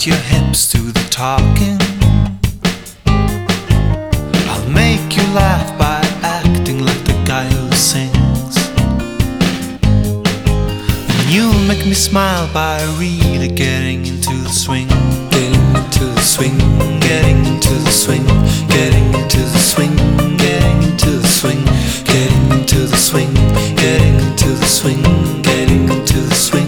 your 0.06 0.16
hips 0.16 0.70
to 0.70 0.78
the 0.78 1.06
talking. 1.08 1.78
I'll 3.06 4.68
make 4.68 5.16
you 5.16 5.22
laugh 5.32 5.78
by 5.78 6.00
acting 6.22 6.84
like 6.84 7.02
the 7.04 7.14
guy 7.24 7.44
who 7.44 7.72
sings. 7.72 8.56
And 11.08 11.30
you'll 11.32 11.58
make 11.66 11.86
me 11.86 11.94
smile 11.94 12.52
by 12.52 12.82
really 12.98 13.48
getting 13.48 14.04
into 14.04 14.34
the 14.42 14.50
swing. 14.50 14.88
Getting 15.30 15.64
into 15.74 16.04
the 16.04 16.20
swing, 16.20 16.58
getting 17.00 17.46
into 17.46 17.72
the 17.72 17.90
swing, 17.90 18.26
getting 18.68 19.14
into 19.14 19.40
the 19.40 19.58
swing, 19.58 19.94
getting 20.36 20.82
into 20.82 21.10
the 21.16 21.28
swing, 21.28 21.64
getting 22.04 22.50
into 22.50 22.80
the 22.80 22.96
swing, 22.96 23.32
getting 23.76 24.16
into 24.16 24.48
the 24.48 24.66
swing, 24.66 25.02
getting 25.42 25.88
into 25.88 26.18
the 26.20 26.34
swing, 26.34 26.63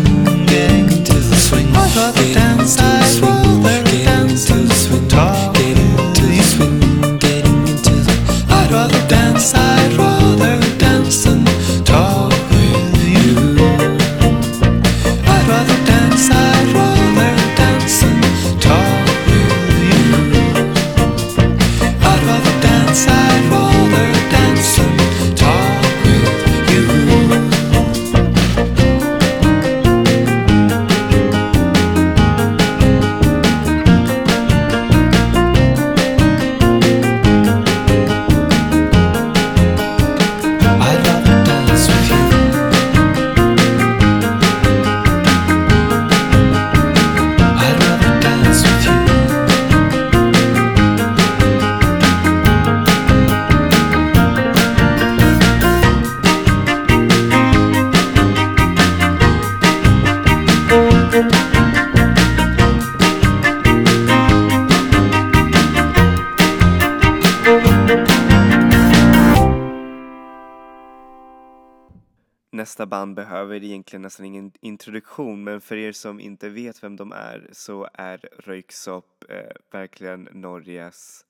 Nästa 72.56 72.86
band 72.86 73.14
behöver 73.14 73.64
egentligen 73.64 74.02
nästan 74.02 74.26
ingen 74.26 74.52
introduktion 74.60 75.44
men 75.44 75.60
för 75.60 75.76
er 75.76 75.92
som 75.92 76.20
inte 76.20 76.48
vet 76.48 76.82
vem 76.82 76.96
de 76.96 77.12
är 77.12 77.48
så 77.52 77.88
är 77.92 78.28
Röyksopp 78.38 79.24
eh, 79.28 79.50
verkligen 79.70 80.28
Norges 80.32 81.26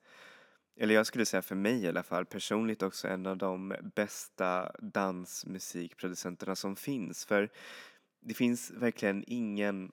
eller 0.77 0.95
jag 0.95 1.07
skulle 1.07 1.27
säga 1.27 1.43
för 1.43 1.55
mig 1.55 1.85
i 1.85 1.89
alla 1.89 2.03
fall 2.03 2.27
personligt 2.27 2.83
också 2.83 3.09
en 3.09 3.27
av 3.27 3.37
de 3.37 3.75
bästa 3.95 4.73
dansmusikproducenterna 4.79 6.57
som 6.57 6.77
finns 6.77 7.25
för 7.25 7.51
det 8.21 8.35
finns 8.35 8.71
verkligen 8.71 9.25
ingen 9.27 9.93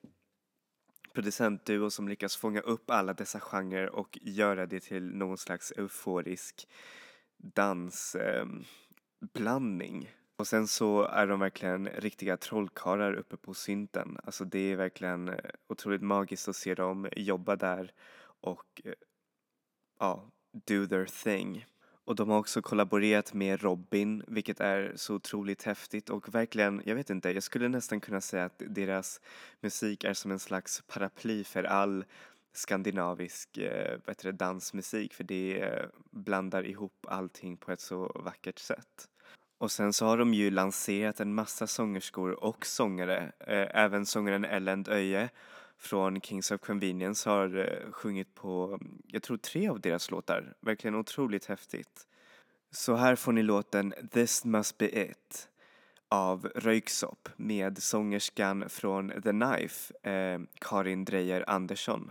producentduo 1.14 1.90
som 1.90 2.08
lyckas 2.08 2.36
fånga 2.36 2.60
upp 2.60 2.90
alla 2.90 3.14
dessa 3.14 3.40
genrer 3.40 3.90
och 3.90 4.18
göra 4.22 4.66
det 4.66 4.80
till 4.80 5.14
någon 5.14 5.38
slags 5.38 5.72
euforisk 5.76 6.68
dansblandning. 7.36 10.04
Eh, 10.04 10.10
och 10.36 10.46
sen 10.46 10.68
så 10.68 11.02
är 11.02 11.26
de 11.26 11.40
verkligen 11.40 11.86
riktiga 11.86 12.36
trollkarlar 12.36 13.14
uppe 13.14 13.36
på 13.36 13.54
synten. 13.54 14.18
Alltså 14.24 14.44
det 14.44 14.58
är 14.72 14.76
verkligen 14.76 15.28
eh, 15.28 15.34
otroligt 15.68 16.02
magiskt 16.02 16.48
att 16.48 16.56
se 16.56 16.74
dem 16.74 17.08
jobba 17.16 17.56
där 17.56 17.92
och 18.40 18.82
eh, 18.84 18.92
ja, 19.98 20.30
do 20.52 20.86
their 20.86 21.04
thing. 21.24 21.66
Och 22.06 22.14
de 22.14 22.28
har 22.28 22.38
också 22.38 22.62
kollaborerat 22.62 23.34
med 23.34 23.62
Robin, 23.62 24.24
vilket 24.26 24.60
är 24.60 24.92
så 24.96 25.14
otroligt 25.14 25.62
häftigt 25.62 26.10
och 26.10 26.34
verkligen, 26.34 26.82
jag 26.84 26.94
vet 26.94 27.10
inte, 27.10 27.30
jag 27.30 27.42
skulle 27.42 27.68
nästan 27.68 28.00
kunna 28.00 28.20
säga 28.20 28.44
att 28.44 28.62
deras 28.68 29.20
musik 29.60 30.04
är 30.04 30.14
som 30.14 30.30
en 30.30 30.38
slags 30.38 30.82
paraply 30.86 31.44
för 31.44 31.64
all 31.64 32.04
skandinavisk 32.52 33.58
eh, 33.58 33.98
bättre 34.06 34.32
dansmusik 34.32 35.14
för 35.14 35.24
det 35.24 35.60
eh, 35.60 35.86
blandar 36.10 36.66
ihop 36.66 37.06
allting 37.08 37.56
på 37.56 37.72
ett 37.72 37.80
så 37.80 38.20
vackert 38.24 38.58
sätt. 38.58 39.08
Och 39.64 39.70
sen 39.70 39.92
så 39.92 40.06
har 40.06 40.18
de 40.18 40.34
ju 40.34 40.50
lanserat 40.50 41.20
en 41.20 41.34
massa 41.34 41.66
sångerskor 41.66 42.44
och 42.44 42.66
sångare. 42.66 43.32
Eh, 43.40 43.66
även 43.82 44.06
sångaren 44.06 44.44
Ellen 44.44 44.84
Öje 44.88 45.30
från 45.78 46.20
Kings 46.20 46.50
of 46.50 46.60
Convenience 46.60 47.30
har 47.30 47.56
eh, 47.58 47.92
sjungit 47.92 48.34
på, 48.34 48.78
jag 49.06 49.22
tror 49.22 49.36
tre 49.36 49.68
av 49.68 49.80
deras 49.80 50.10
låtar. 50.10 50.54
Verkligen 50.60 50.94
otroligt 50.94 51.46
häftigt. 51.46 52.06
Så 52.70 52.94
här 52.94 53.16
får 53.16 53.32
ni 53.32 53.42
låten 53.42 53.94
This 54.10 54.44
must 54.44 54.78
be 54.78 55.00
it 55.10 55.48
av 56.08 56.48
Röyksopp 56.54 57.28
med 57.36 57.82
sångerskan 57.82 58.68
från 58.68 59.08
The 59.22 59.30
Knife, 59.30 60.10
eh, 60.10 60.40
Karin 60.60 61.04
Dreyer 61.04 61.50
Andersson. 61.50 62.10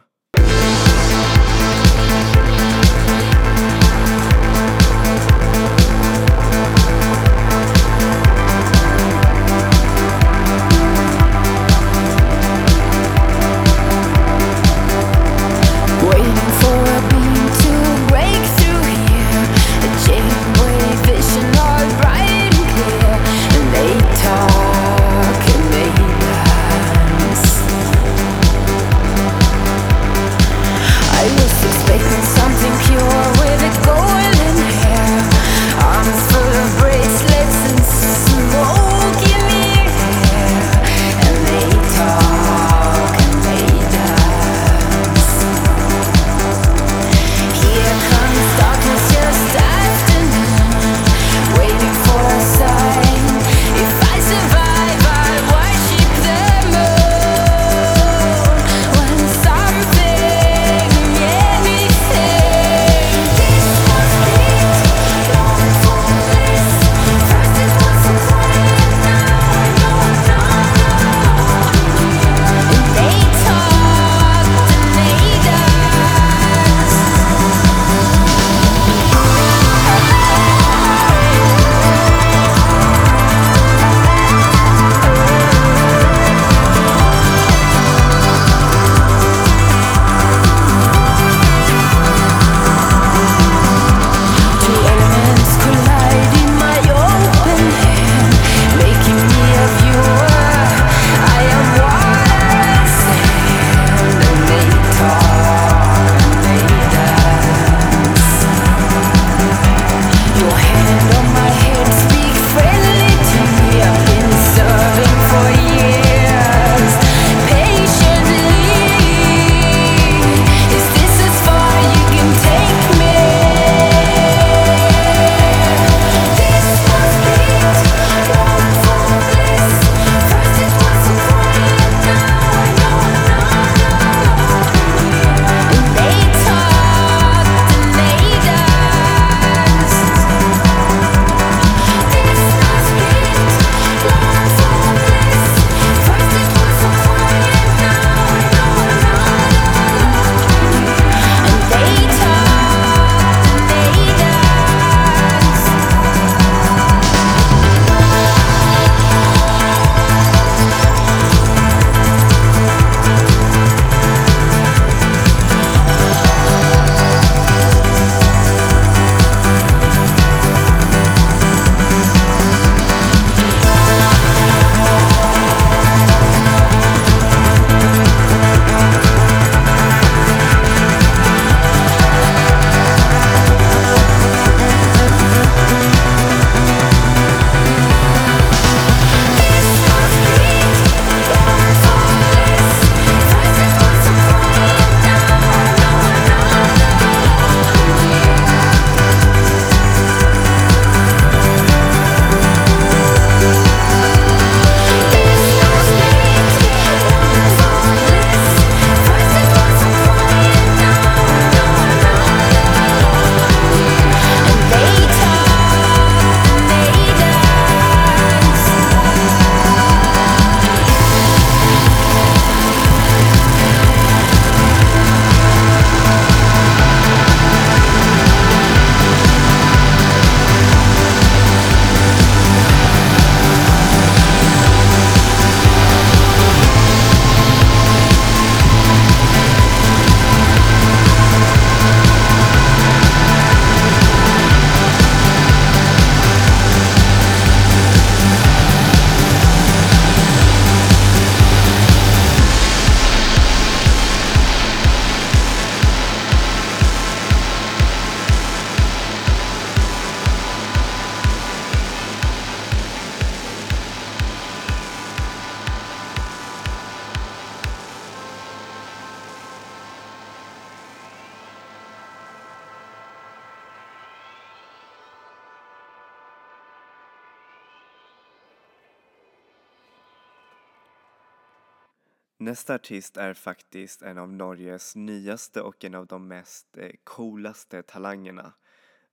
Nästa 282.44 282.76
artist 282.76 283.18
är 283.18 283.34
faktiskt 283.34 284.02
en 284.02 284.18
av 284.18 284.34
Norges 284.34 284.96
nyaste 284.96 285.62
och 285.62 285.86
en 285.86 285.96
av 285.96 286.08
de 286.08 286.28
mest 286.28 286.78
eh, 286.78 286.92
coolaste 287.04 287.82
talangerna 287.82 288.54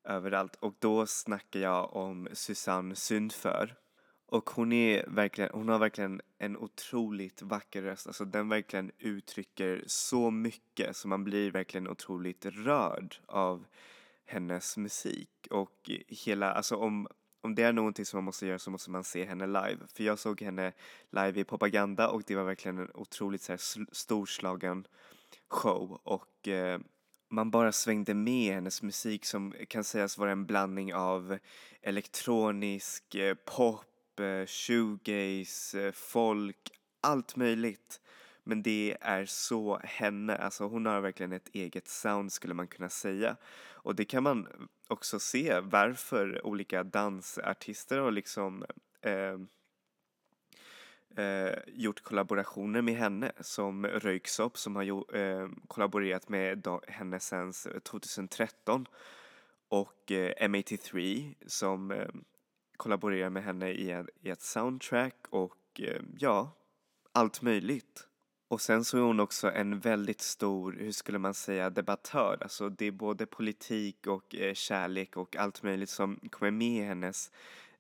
överallt. 0.04 0.54
Och 0.54 0.74
då 0.78 1.06
snackar 1.06 1.60
jag 1.60 1.96
om 1.96 2.28
Susanne 2.32 2.94
Sundför. 2.94 3.74
Och 4.26 4.50
hon 4.50 4.72
är 4.72 5.06
verkligen, 5.06 5.50
hon 5.52 5.68
har 5.68 5.78
verkligen 5.78 6.20
en 6.38 6.56
otroligt 6.56 7.42
vacker 7.42 7.82
röst, 7.82 8.06
alltså 8.06 8.24
den 8.24 8.48
verkligen 8.48 8.90
uttrycker 8.98 9.84
så 9.86 10.30
mycket 10.30 10.96
så 10.96 11.08
man 11.08 11.24
blir 11.24 11.50
verkligen 11.50 11.88
otroligt 11.88 12.46
rörd 12.46 13.16
av 13.26 13.66
hennes 14.24 14.76
musik. 14.76 15.48
Och 15.50 15.90
hela, 16.08 16.52
alltså 16.52 16.76
om, 16.76 17.08
om 17.40 17.54
det 17.54 17.62
är 17.62 17.72
någonting 17.72 18.04
som 18.04 18.16
man 18.16 18.24
måste 18.24 18.46
göra 18.46 18.58
så 18.58 18.70
måste 18.70 18.90
man 18.90 19.04
se 19.04 19.24
henne 19.24 19.46
live. 19.46 19.78
För 19.94 20.04
jag 20.04 20.18
såg 20.18 20.42
henne 20.42 20.72
live 21.10 21.40
i 21.40 21.44
Propaganda 21.44 22.08
och 22.08 22.22
det 22.26 22.36
var 22.36 22.44
verkligen 22.44 22.78
en 22.78 22.90
otroligt 22.94 23.42
så 23.42 23.52
här, 23.52 23.94
storslagen 23.94 24.86
show 25.48 26.00
och 26.04 26.48
eh, 26.48 26.80
man 27.30 27.50
bara 27.50 27.72
svängde 27.72 28.14
med 28.14 28.54
hennes 28.54 28.82
musik 28.82 29.24
som 29.24 29.54
kan 29.68 29.84
sägas 29.84 30.18
vara 30.18 30.32
en 30.32 30.46
blandning 30.46 30.94
av 30.94 31.38
elektronisk 31.82 33.14
eh, 33.14 33.34
pop, 33.34 34.20
eh, 34.20 34.46
shoegaze, 34.46 35.86
eh, 35.86 35.92
folk, 35.92 36.70
allt 37.00 37.36
möjligt. 37.36 38.00
Men 38.44 38.62
det 38.62 38.96
är 39.00 39.24
så 39.24 39.80
henne, 39.84 40.36
alltså 40.36 40.64
hon 40.64 40.86
har 40.86 41.00
verkligen 41.00 41.32
ett 41.32 41.48
eget 41.52 41.88
sound 41.88 42.32
skulle 42.32 42.54
man 42.54 42.68
kunna 42.68 42.88
säga. 42.88 43.36
Och 43.72 43.94
det 43.94 44.04
kan 44.04 44.22
man 44.22 44.68
också 44.88 45.18
se 45.18 45.60
varför 45.60 46.46
olika 46.46 46.84
dansartister 46.84 47.98
har 47.98 48.10
liksom 48.10 48.64
eh, 49.02 49.36
eh, 51.24 51.58
gjort 51.66 52.02
kollaborationer 52.02 52.82
med 52.82 52.94
henne 52.94 53.32
som 53.40 53.86
Röyksopp 53.86 54.58
som 54.58 54.76
har 54.76 54.82
jo, 54.82 55.10
eh, 55.12 55.48
kollaborerat 55.68 56.28
med 56.28 56.66
henne 56.88 57.20
sedan 57.20 57.52
2013 57.82 58.86
och 59.68 60.12
eh, 60.12 60.48
M83 60.48 61.34
som 61.46 61.90
eh, 61.90 62.08
kollaborerar 62.76 63.30
med 63.30 63.44
henne 63.44 63.70
i, 63.70 63.90
en, 63.90 64.08
i 64.20 64.30
ett 64.30 64.42
soundtrack 64.42 65.16
och 65.30 65.80
eh, 65.80 66.02
ja, 66.18 66.52
allt 67.12 67.42
möjligt. 67.42 68.06
Och 68.50 68.60
sen 68.60 68.84
så 68.84 68.96
är 68.96 69.02
hon 69.02 69.20
också 69.20 69.50
en 69.50 69.80
väldigt 69.80 70.20
stor, 70.20 70.72
hur 70.72 70.92
skulle 70.92 71.18
man 71.18 71.34
säga, 71.34 71.70
debattör. 71.70 72.38
Alltså 72.40 72.68
det 72.68 72.86
är 72.86 72.90
både 72.90 73.26
politik 73.26 74.06
och 74.06 74.34
eh, 74.34 74.54
kärlek 74.54 75.16
och 75.16 75.36
allt 75.36 75.62
möjligt 75.62 75.90
som 75.90 76.20
kommer 76.30 76.50
med 76.50 76.82
i 76.82 76.82
hennes 76.82 77.30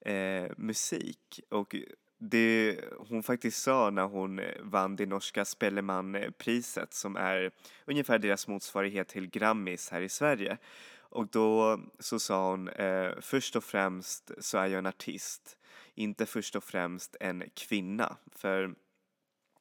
eh, 0.00 0.50
musik. 0.56 1.40
Och 1.48 1.76
det 2.18 2.80
hon 2.98 3.22
faktiskt 3.22 3.62
sa 3.62 3.90
när 3.90 4.02
hon 4.02 4.38
eh, 4.38 4.54
vann 4.62 4.96
det 4.96 5.06
norska 5.06 5.44
Spellemannpriset 5.44 6.94
som 6.94 7.16
är 7.16 7.50
ungefär 7.84 8.18
deras 8.18 8.48
motsvarighet 8.48 9.08
till 9.08 9.30
Grammis 9.30 9.90
här 9.90 10.00
i 10.00 10.08
Sverige. 10.08 10.58
Och 10.98 11.26
då 11.26 11.80
så 11.98 12.18
sa 12.18 12.50
hon, 12.50 12.68
eh, 12.68 13.10
först 13.20 13.56
och 13.56 13.64
främst 13.64 14.30
så 14.38 14.58
är 14.58 14.66
jag 14.66 14.78
en 14.78 14.86
artist, 14.86 15.56
inte 15.94 16.26
först 16.26 16.56
och 16.56 16.64
främst 16.64 17.16
en 17.20 17.44
kvinna. 17.54 18.16
För 18.36 18.74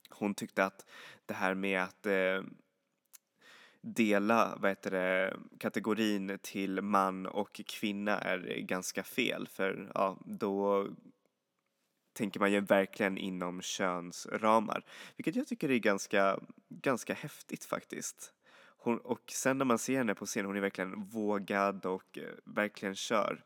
hon 0.10 0.34
tyckte 0.34 0.66
att 0.66 0.86
det 1.26 1.34
här 1.34 1.54
med 1.54 1.84
att 1.84 2.06
eh, 2.06 2.42
dela 3.82 4.58
vad 4.60 4.72
heter 4.72 4.92
det, 4.92 5.38
kategorin 5.60 6.40
till 6.42 6.82
man 6.82 7.26
och 7.26 7.62
kvinna 7.66 8.20
är 8.20 8.60
ganska 8.60 9.04
fel 9.04 9.48
för 9.48 9.92
ja, 9.94 10.18
då 10.26 10.88
tänker 12.14 12.40
man 12.40 12.52
ju 12.52 12.60
verkligen 12.60 13.18
inom 13.18 13.62
könsramar. 13.62 14.86
Vilket 15.16 15.36
jag 15.36 15.48
tycker 15.48 15.72
är 15.72 15.78
ganska, 15.78 16.40
ganska 16.70 17.14
häftigt 17.14 17.66
faktiskt. 17.66 18.34
Hon, 18.78 18.98
och 18.98 19.32
sen 19.32 19.58
när 19.58 19.66
man 19.66 19.80
ser 19.80 19.98
henne 19.98 20.16
på 20.16 20.26
scen, 20.26 20.46
hon 20.46 20.58
är 20.58 20.62
verkligen 20.62 21.04
vågad 21.04 21.86
och 21.86 22.18
eh, 22.18 22.24
verkligen 22.46 22.96
kör 22.96 23.44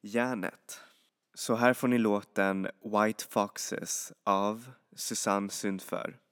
järnet. 0.00 0.80
Så 1.34 1.54
här 1.54 1.74
får 1.74 1.88
ni 1.88 1.98
låten 1.98 2.68
White 2.82 3.24
Foxes 3.30 4.12
av 4.24 4.70
Susanne 4.96 5.50
Sundför. 5.50 6.23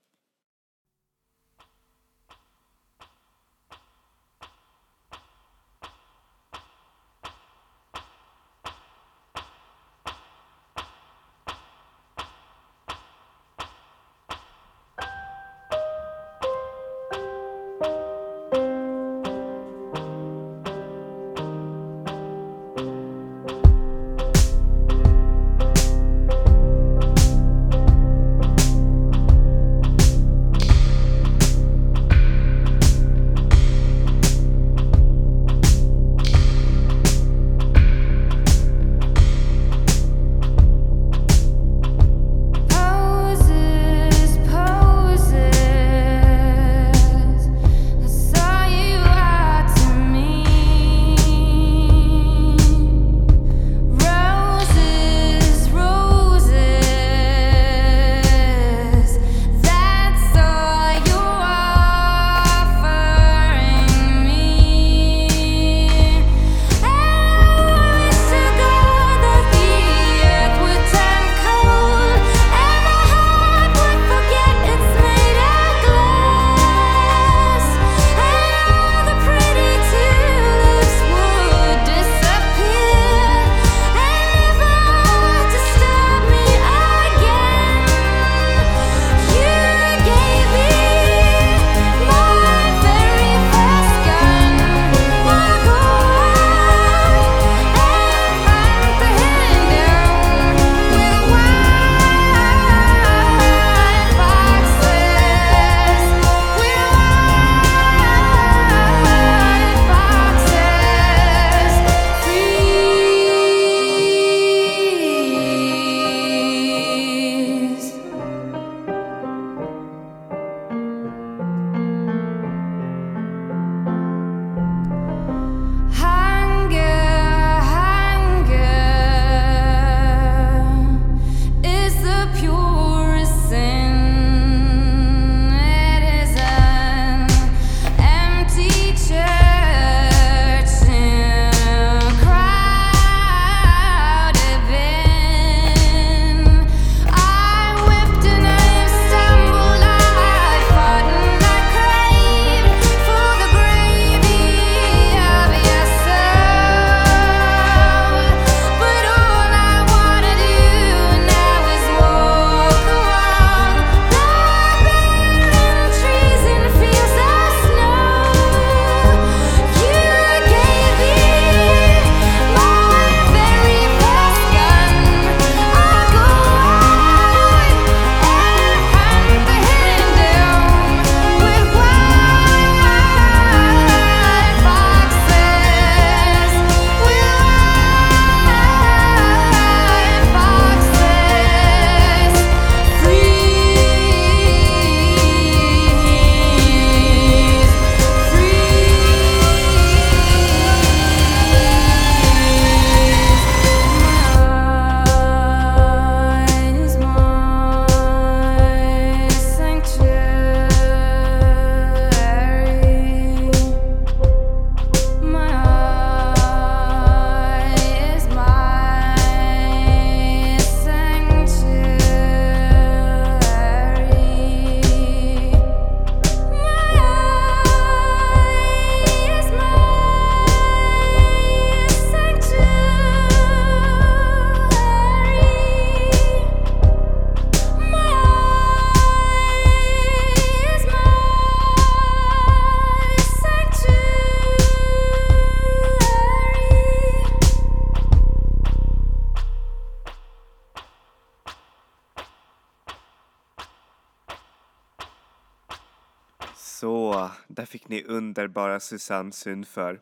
Där 257.49 257.66
fick 257.66 257.89
ni 257.89 258.05
underbara 258.05 258.81
Susanne 258.81 259.33
Sund 259.33 259.68
för. 259.68 260.01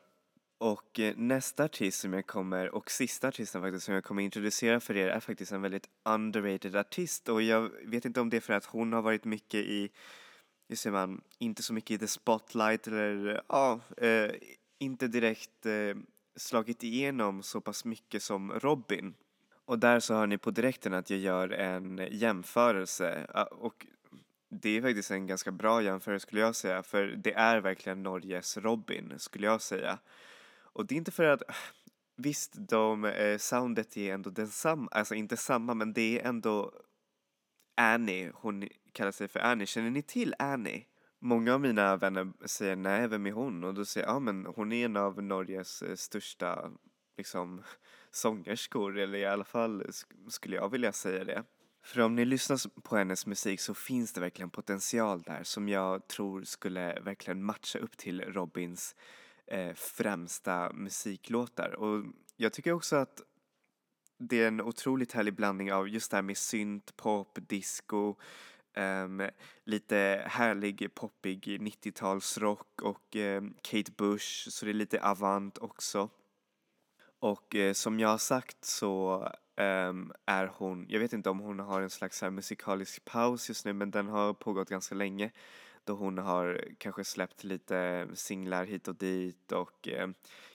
Och 0.59 1.01
eh, 1.01 1.16
nästa 1.16 1.64
artist 1.64 2.01
som 2.01 2.12
jag 2.12 2.27
kommer, 2.27 2.75
och 2.75 2.91
sista 2.91 3.29
artisten 3.29 3.62
faktiskt 3.62 3.87
som 3.87 3.95
jag 3.95 4.05
kommer 4.05 4.23
introducera 4.23 4.81
för 4.81 4.97
er 4.97 5.09
är 5.09 5.21
faktiskt 5.21 5.53
en 5.53 5.62
väldigt 5.62 5.89
underrated 6.05 6.77
artist 6.77 7.29
och 7.29 7.43
jag 7.43 7.71
vet 7.85 8.05
inte 8.05 8.21
om 8.21 8.31
det 8.31 8.37
är 8.37 8.41
för 8.41 8.53
att 8.53 8.64
hon 8.64 8.93
har 8.93 9.03
varit 9.03 9.25
mycket 9.25 9.61
i, 9.61 9.91
hur 10.68 10.77
säger 10.77 10.93
man, 10.93 11.21
inte 11.39 11.62
så 11.62 11.73
mycket 11.73 11.91
i 11.91 11.99
the 11.99 12.07
spotlight 12.07 12.87
eller 12.87 13.43
ja, 13.49 13.81
eh, 13.97 14.31
inte 14.79 15.09
direkt 15.09 15.66
eh, 15.66 15.97
slagit 16.37 16.83
igenom 16.83 17.43
så 17.43 17.61
pass 17.61 17.85
mycket 17.85 18.23
som 18.23 18.53
Robin. 18.53 19.14
Och 19.64 19.79
där 19.79 20.01
så 20.01 20.14
hör 20.14 20.27
ni 20.27 20.39
på 20.39 20.51
direkten 20.51 20.95
att 20.95 21.11
jag 21.11 21.18
gör 21.18 21.49
en 21.51 22.09
jämförelse 22.11 23.27
eh, 23.35 23.43
och 23.43 23.87
det 24.51 24.76
är 24.76 24.82
faktiskt 24.82 25.11
en 25.11 25.26
ganska 25.26 25.51
bra 25.51 25.82
jämförelse 25.82 26.26
skulle 26.26 26.40
jag 26.40 26.57
säga 26.57 26.82
för 26.82 27.07
det 27.07 27.32
är 27.32 27.61
verkligen 27.61 28.03
Norges 28.03 28.57
Robin 28.57 29.14
skulle 29.18 29.46
jag 29.46 29.62
säga. 29.62 29.98
Och 30.72 30.86
det 30.86 30.94
är 30.94 30.96
inte 30.96 31.11
för 31.11 31.24
att 31.24 31.42
Visst, 32.16 32.53
de, 32.68 33.05
eh, 33.05 33.38
soundet 33.38 33.96
är 33.96 34.14
ändå 34.14 34.30
densamma, 34.30 34.88
alltså 34.90 35.14
inte 35.14 35.36
samma 35.36 35.74
men 35.74 35.92
det 35.92 36.20
är 36.20 36.28
ändå 36.28 36.72
Annie, 37.76 38.30
hon 38.34 38.68
kallar 38.92 39.12
sig 39.12 39.28
för 39.28 39.40
Annie. 39.40 39.66
Känner 39.66 39.90
ni 39.90 40.03
till 40.03 40.34
Annie? 40.38 40.86
Många 41.18 41.55
av 41.55 41.61
mina 41.61 41.96
vänner 41.96 42.32
säger 42.44 42.76
nej, 42.76 43.09
vem 43.09 43.26
är 43.26 43.32
hon? 43.32 43.64
Och 43.64 43.74
då 43.74 43.84
säger 43.84 44.07
jag, 44.07 44.14
ja 44.14 44.18
men 44.20 44.46
hon 44.46 44.72
är 44.72 44.84
en 44.84 44.96
av 44.96 45.22
Norges 45.22 45.82
eh, 45.82 45.94
största 45.94 46.70
liksom 47.16 47.62
sångerskor 48.11 48.98
eller 48.98 49.18
i 49.18 49.26
alla 49.26 49.44
fall 49.44 49.86
skulle 50.28 50.57
jag 50.57 50.68
vilja 50.68 50.92
säga 50.92 51.24
det. 51.24 51.44
För 51.83 52.01
om 52.01 52.14
ni 52.14 52.24
lyssnar 52.24 52.81
på 52.81 52.97
hennes 52.97 53.26
musik 53.26 53.61
så 53.61 53.74
finns 53.74 54.12
det 54.12 54.20
verkligen 54.20 54.51
potential 54.51 55.22
där 55.22 55.43
som 55.43 55.68
jag 55.68 56.09
tror 56.09 56.43
skulle 56.43 57.01
verkligen 57.01 57.45
matcha 57.45 57.78
upp 57.78 57.97
till 57.97 58.20
Robins 58.20 58.97
eh, 59.47 59.74
främsta 59.74 60.72
musiklåtar. 60.72 61.74
Och 61.74 62.05
jag 62.37 62.53
tycker 62.53 62.72
också 62.72 62.97
att 62.97 63.22
det 64.18 64.43
är 64.43 64.49
en 64.49 64.61
otroligt 64.61 65.12
härlig 65.12 65.35
blandning 65.35 65.72
av 65.72 65.89
just 65.89 66.11
det 66.11 66.16
här 66.16 66.22
med 66.22 66.37
synt, 66.37 66.97
pop, 66.97 67.39
disco, 67.49 68.14
um, 68.76 69.28
lite 69.64 70.24
härlig 70.26 70.95
poppig 70.95 71.45
90-talsrock 71.61 72.83
och 72.83 73.16
um, 73.16 73.55
Kate 73.62 73.93
Bush, 73.97 74.51
så 74.51 74.64
det 74.64 74.70
är 74.70 74.74
lite 74.74 75.01
avant 75.01 75.59
också. 75.59 76.09
Och 77.20 77.55
uh, 77.55 77.72
som 77.72 78.01
jag 78.01 78.09
har 78.09 78.18
sagt 78.18 78.64
så 78.64 79.24
um, 79.61 80.12
är 80.26 80.46
hon, 80.46 80.86
jag 80.88 81.00
vet 81.00 81.12
inte 81.12 81.30
om 81.30 81.38
hon 81.38 81.58
har 81.58 81.80
en 81.80 81.90
slags 81.90 82.22
här 82.22 82.30
musikalisk 82.30 83.04
paus 83.04 83.48
just 83.48 83.64
nu 83.64 83.72
men 83.72 83.90
den 83.90 84.08
har 84.08 84.32
pågått 84.32 84.70
ganska 84.70 84.94
länge 84.94 85.30
då 85.84 85.92
hon 85.92 86.18
har 86.18 86.64
kanske 86.78 87.04
släppt 87.04 87.44
lite 87.44 88.08
singlar 88.14 88.64
hit 88.64 88.88
och 88.88 88.96
dit 88.96 89.52
och 89.52 89.88
eh, 89.88 90.08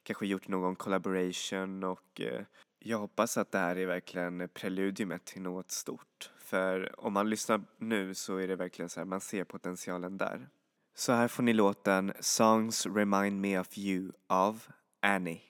kanske 0.03 0.25
gjort 0.25 0.47
någon 0.47 0.75
collaboration 0.75 1.83
och 1.83 2.21
eh, 2.21 2.41
jag 2.79 2.97
hoppas 2.97 3.37
att 3.37 3.51
det 3.51 3.57
här 3.57 3.75
är 3.75 3.85
verkligen 3.85 4.49
preludiumet 4.53 5.25
till 5.25 5.41
något 5.41 5.71
stort. 5.71 6.31
För 6.39 6.99
om 6.99 7.13
man 7.13 7.29
lyssnar 7.29 7.61
nu 7.77 8.13
så 8.13 8.37
är 8.37 8.47
det 8.47 8.55
verkligen 8.55 8.89
så 8.89 8.99
här, 8.99 9.05
man 9.05 9.21
ser 9.21 9.43
potentialen 9.43 10.17
där. 10.17 10.49
Så 10.95 11.13
här 11.13 11.27
får 11.27 11.43
ni 11.43 11.53
låten 11.53 12.13
Songs 12.19 12.85
Remind 12.85 13.41
Me 13.41 13.59
of 13.59 13.77
You 13.77 14.11
av 14.27 14.63
Annie 15.01 15.41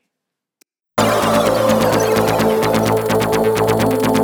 där 3.46 4.15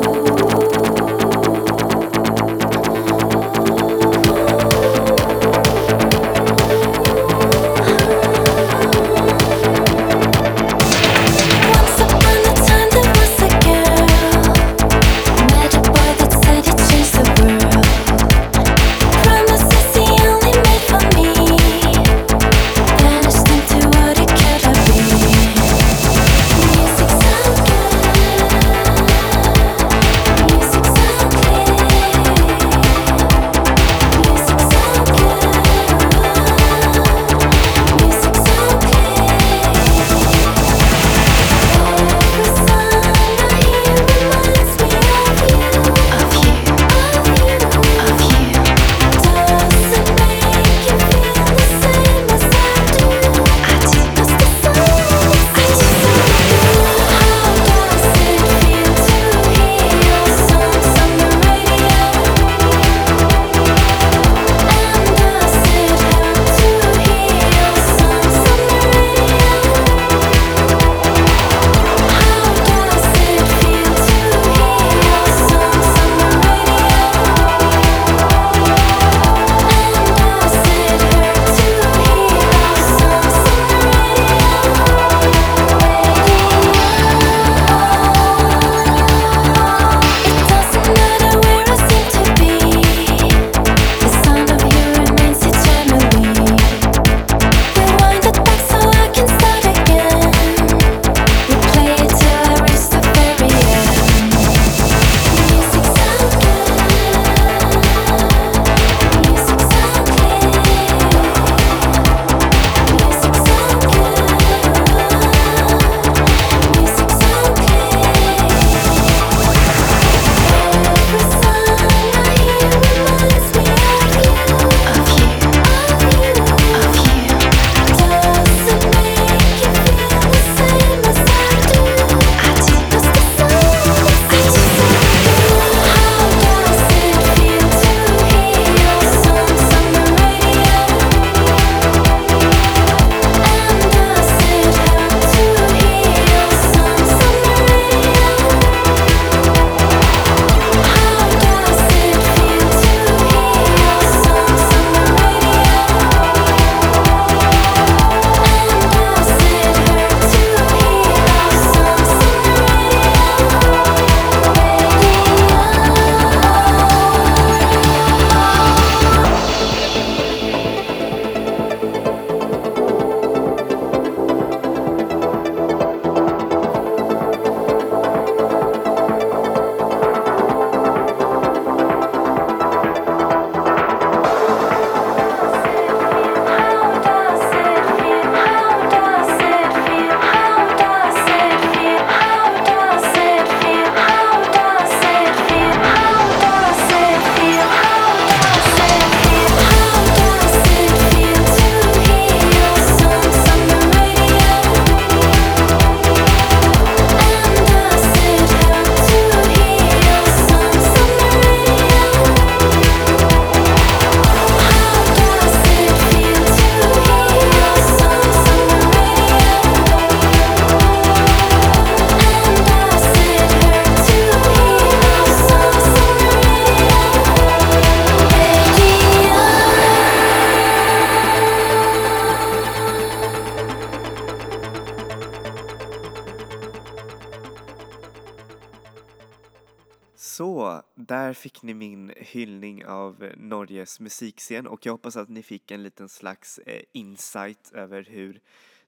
fick 241.62 241.68
ni 241.68 241.74
min 241.74 242.14
hyllning 242.18 242.86
av 242.86 243.24
eh, 243.24 243.34
Norges 243.38 244.00
musikscen. 244.00 244.68
Och 244.68 244.86
jag 244.86 244.92
hoppas 244.92 245.16
att 245.16 245.30
ni 245.30 245.44
fick 245.44 245.72
en 245.72 245.84
liten 245.84 246.10
slags 246.10 246.60
eh, 246.60 246.82
insight 246.94 247.72
över 247.74 248.04
hur 248.04 248.42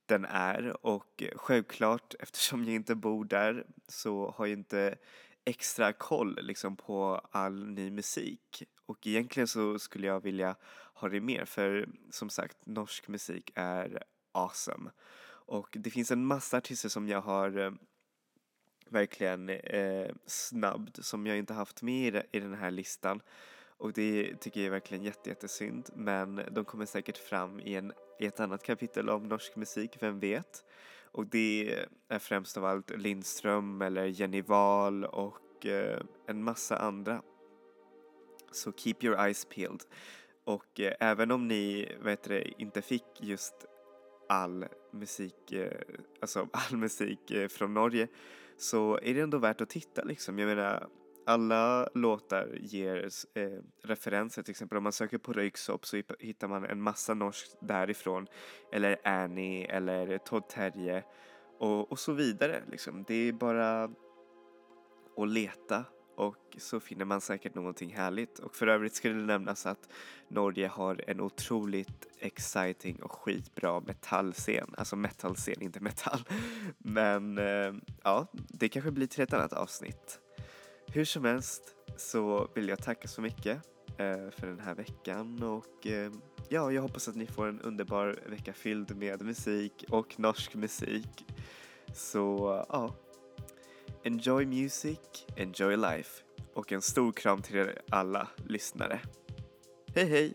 den 0.05 0.25
är. 0.25 0.85
Och 0.85 1.23
eh, 1.23 1.37
självklart 1.37 2.15
eftersom 2.19 2.65
jag 2.65 2.75
inte 2.75 2.95
bor 2.95 3.25
där 3.25 3.65
så 3.87 4.33
har 4.37 4.45
jag 4.45 4.59
inte 4.59 4.95
extra 5.45 5.93
koll 5.93 6.39
liksom 6.41 6.75
på 6.75 7.21
all 7.31 7.65
ny 7.65 7.91
musik. 7.91 8.63
Och 8.85 9.07
egentligen 9.07 9.47
så 9.47 9.79
skulle 9.79 10.07
jag 10.07 10.23
vilja 10.23 10.55
ha 10.93 11.09
det 11.09 11.21
mer 11.21 11.45
för 11.45 11.89
som 12.11 12.29
sagt 12.29 12.57
norsk 12.65 13.07
musik 13.07 13.51
är 13.55 14.03
awesome. 14.31 14.91
Och 15.47 15.77
det 15.79 15.89
finns 15.89 16.11
en 16.11 16.25
massa 16.25 16.57
artister 16.57 16.89
som 16.89 17.07
jag 17.07 17.21
har 17.21 17.77
verkligen 18.93 19.49
eh, 19.49 20.11
snabbt 20.25 21.05
som 21.05 21.27
jag 21.27 21.37
inte 21.37 21.53
haft 21.53 21.81
med 21.81 22.23
i 22.31 22.39
den 22.39 22.53
här 22.53 22.71
listan. 22.71 23.21
Och 23.77 23.93
det 23.93 24.35
tycker 24.35 24.59
jag 24.59 24.67
är 24.67 24.71
verkligen 24.71 25.03
jätte, 25.03 25.29
jättesynd. 25.29 25.89
Men 25.95 26.41
de 26.51 26.65
kommer 26.65 26.85
säkert 26.85 27.17
fram 27.17 27.59
i, 27.59 27.75
en, 27.75 27.93
i 28.19 28.25
ett 28.25 28.39
annat 28.39 28.63
kapitel 28.63 29.09
om 29.09 29.23
norsk 29.23 29.55
musik, 29.55 29.97
vem 29.99 30.19
vet? 30.19 30.65
Och 31.11 31.27
det 31.27 31.85
är 32.07 32.19
främst 32.19 32.57
av 32.57 32.65
allt 32.65 32.89
Lindström 32.97 33.81
eller 33.81 34.05
Jenny 34.05 34.41
Wahl 34.41 35.05
och 35.05 35.65
eh, 35.65 36.01
en 36.27 36.43
massa 36.43 36.77
andra. 36.77 37.21
Så 38.51 38.71
keep 38.71 38.95
your 39.01 39.19
eyes 39.19 39.45
peeled. 39.45 39.83
Och 40.43 40.79
eh, 40.79 40.93
även 40.99 41.31
om 41.31 41.47
ni 41.47 41.91
vet 42.01 42.23
det, 42.23 42.61
inte 42.61 42.81
fick 42.81 43.05
just 43.19 43.65
all 44.29 44.65
musik, 44.93 45.51
eh, 45.51 45.71
alltså 46.21 46.47
all 46.53 46.77
musik 46.77 47.31
eh, 47.31 47.47
från 47.47 47.73
Norge 47.73 48.07
så 48.57 48.99
är 49.01 49.13
det 49.13 49.21
ändå 49.21 49.37
värt 49.37 49.61
att 49.61 49.69
titta 49.69 50.03
liksom. 50.03 50.39
Jag 50.39 50.47
menar, 50.47 50.87
alla 51.25 51.89
låtar 51.93 52.57
ger 52.61 53.09
eh, 53.33 53.59
referenser, 53.83 54.43
till 54.43 54.51
exempel 54.51 54.77
om 54.77 54.83
man 54.83 54.91
söker 54.91 55.17
på 55.17 55.33
Röyksopp 55.33 55.85
så 55.85 56.01
hittar 56.19 56.47
man 56.47 56.65
en 56.65 56.81
massa 56.81 57.13
norskt 57.13 57.57
därifrån. 57.61 58.27
Eller 58.71 58.97
Annie 59.03 59.65
eller 59.65 60.17
Todd 60.17 60.49
Terje 60.49 61.03
och, 61.59 61.91
och 61.91 61.99
så 61.99 62.13
vidare 62.13 62.63
liksom. 62.71 63.03
Det 63.07 63.13
är 63.13 63.33
bara 63.33 63.83
att 65.17 65.27
leta 65.27 65.85
och 66.15 66.57
så 66.57 66.79
finner 66.79 67.05
man 67.05 67.21
säkert 67.21 67.55
någonting 67.55 67.95
härligt. 67.95 68.39
Och 68.39 68.55
för 68.55 68.67
övrigt 68.67 68.95
ska 68.95 69.09
det 69.09 69.15
nämnas 69.15 69.65
att 69.65 69.89
Norge 70.27 70.67
har 70.67 71.03
en 71.07 71.21
otroligt 71.21 72.07
exciting 72.19 73.03
och 73.03 73.11
skitbra 73.11 73.79
metallscen. 73.79 74.73
Alltså 74.77 74.95
metallscen, 74.95 75.61
inte 75.61 75.79
metall. 75.79 76.19
Men 76.77 77.37
eh, 77.37 77.73
ja, 78.03 78.27
det 78.33 78.69
kanske 78.69 78.91
blir 78.91 79.07
till 79.07 79.23
ett 79.23 79.33
annat 79.33 79.53
avsnitt. 79.53 80.19
Hur 80.87 81.05
som 81.05 81.25
helst 81.25 81.63
så 81.97 82.47
vill 82.53 82.69
jag 82.69 82.83
tacka 82.83 83.07
så 83.07 83.21
mycket 83.21 83.57
eh, 83.97 84.29
för 84.31 84.47
den 84.47 84.59
här 84.59 84.75
veckan 84.75 85.43
och 85.43 85.87
eh, 85.87 86.11
ja, 86.49 86.71
jag 86.71 86.81
hoppas 86.81 87.07
att 87.07 87.15
ni 87.15 87.27
får 87.27 87.47
en 87.47 87.61
underbar 87.61 88.19
vecka 88.25 88.53
fylld 88.53 88.95
med 88.97 89.21
musik 89.21 89.85
och 89.89 90.19
norsk 90.19 90.55
musik. 90.55 91.25
Så 91.93 92.65
ja, 92.69 92.95
Enjoy 94.05 94.45
music, 94.45 94.99
enjoy 95.37 95.75
life 95.75 96.23
och 96.53 96.71
en 96.71 96.81
stor 96.81 97.11
kram 97.11 97.41
till 97.41 97.55
er 97.55 97.81
alla 97.89 98.27
lyssnare. 98.47 98.99
Hej 99.95 100.05
hej! 100.05 100.33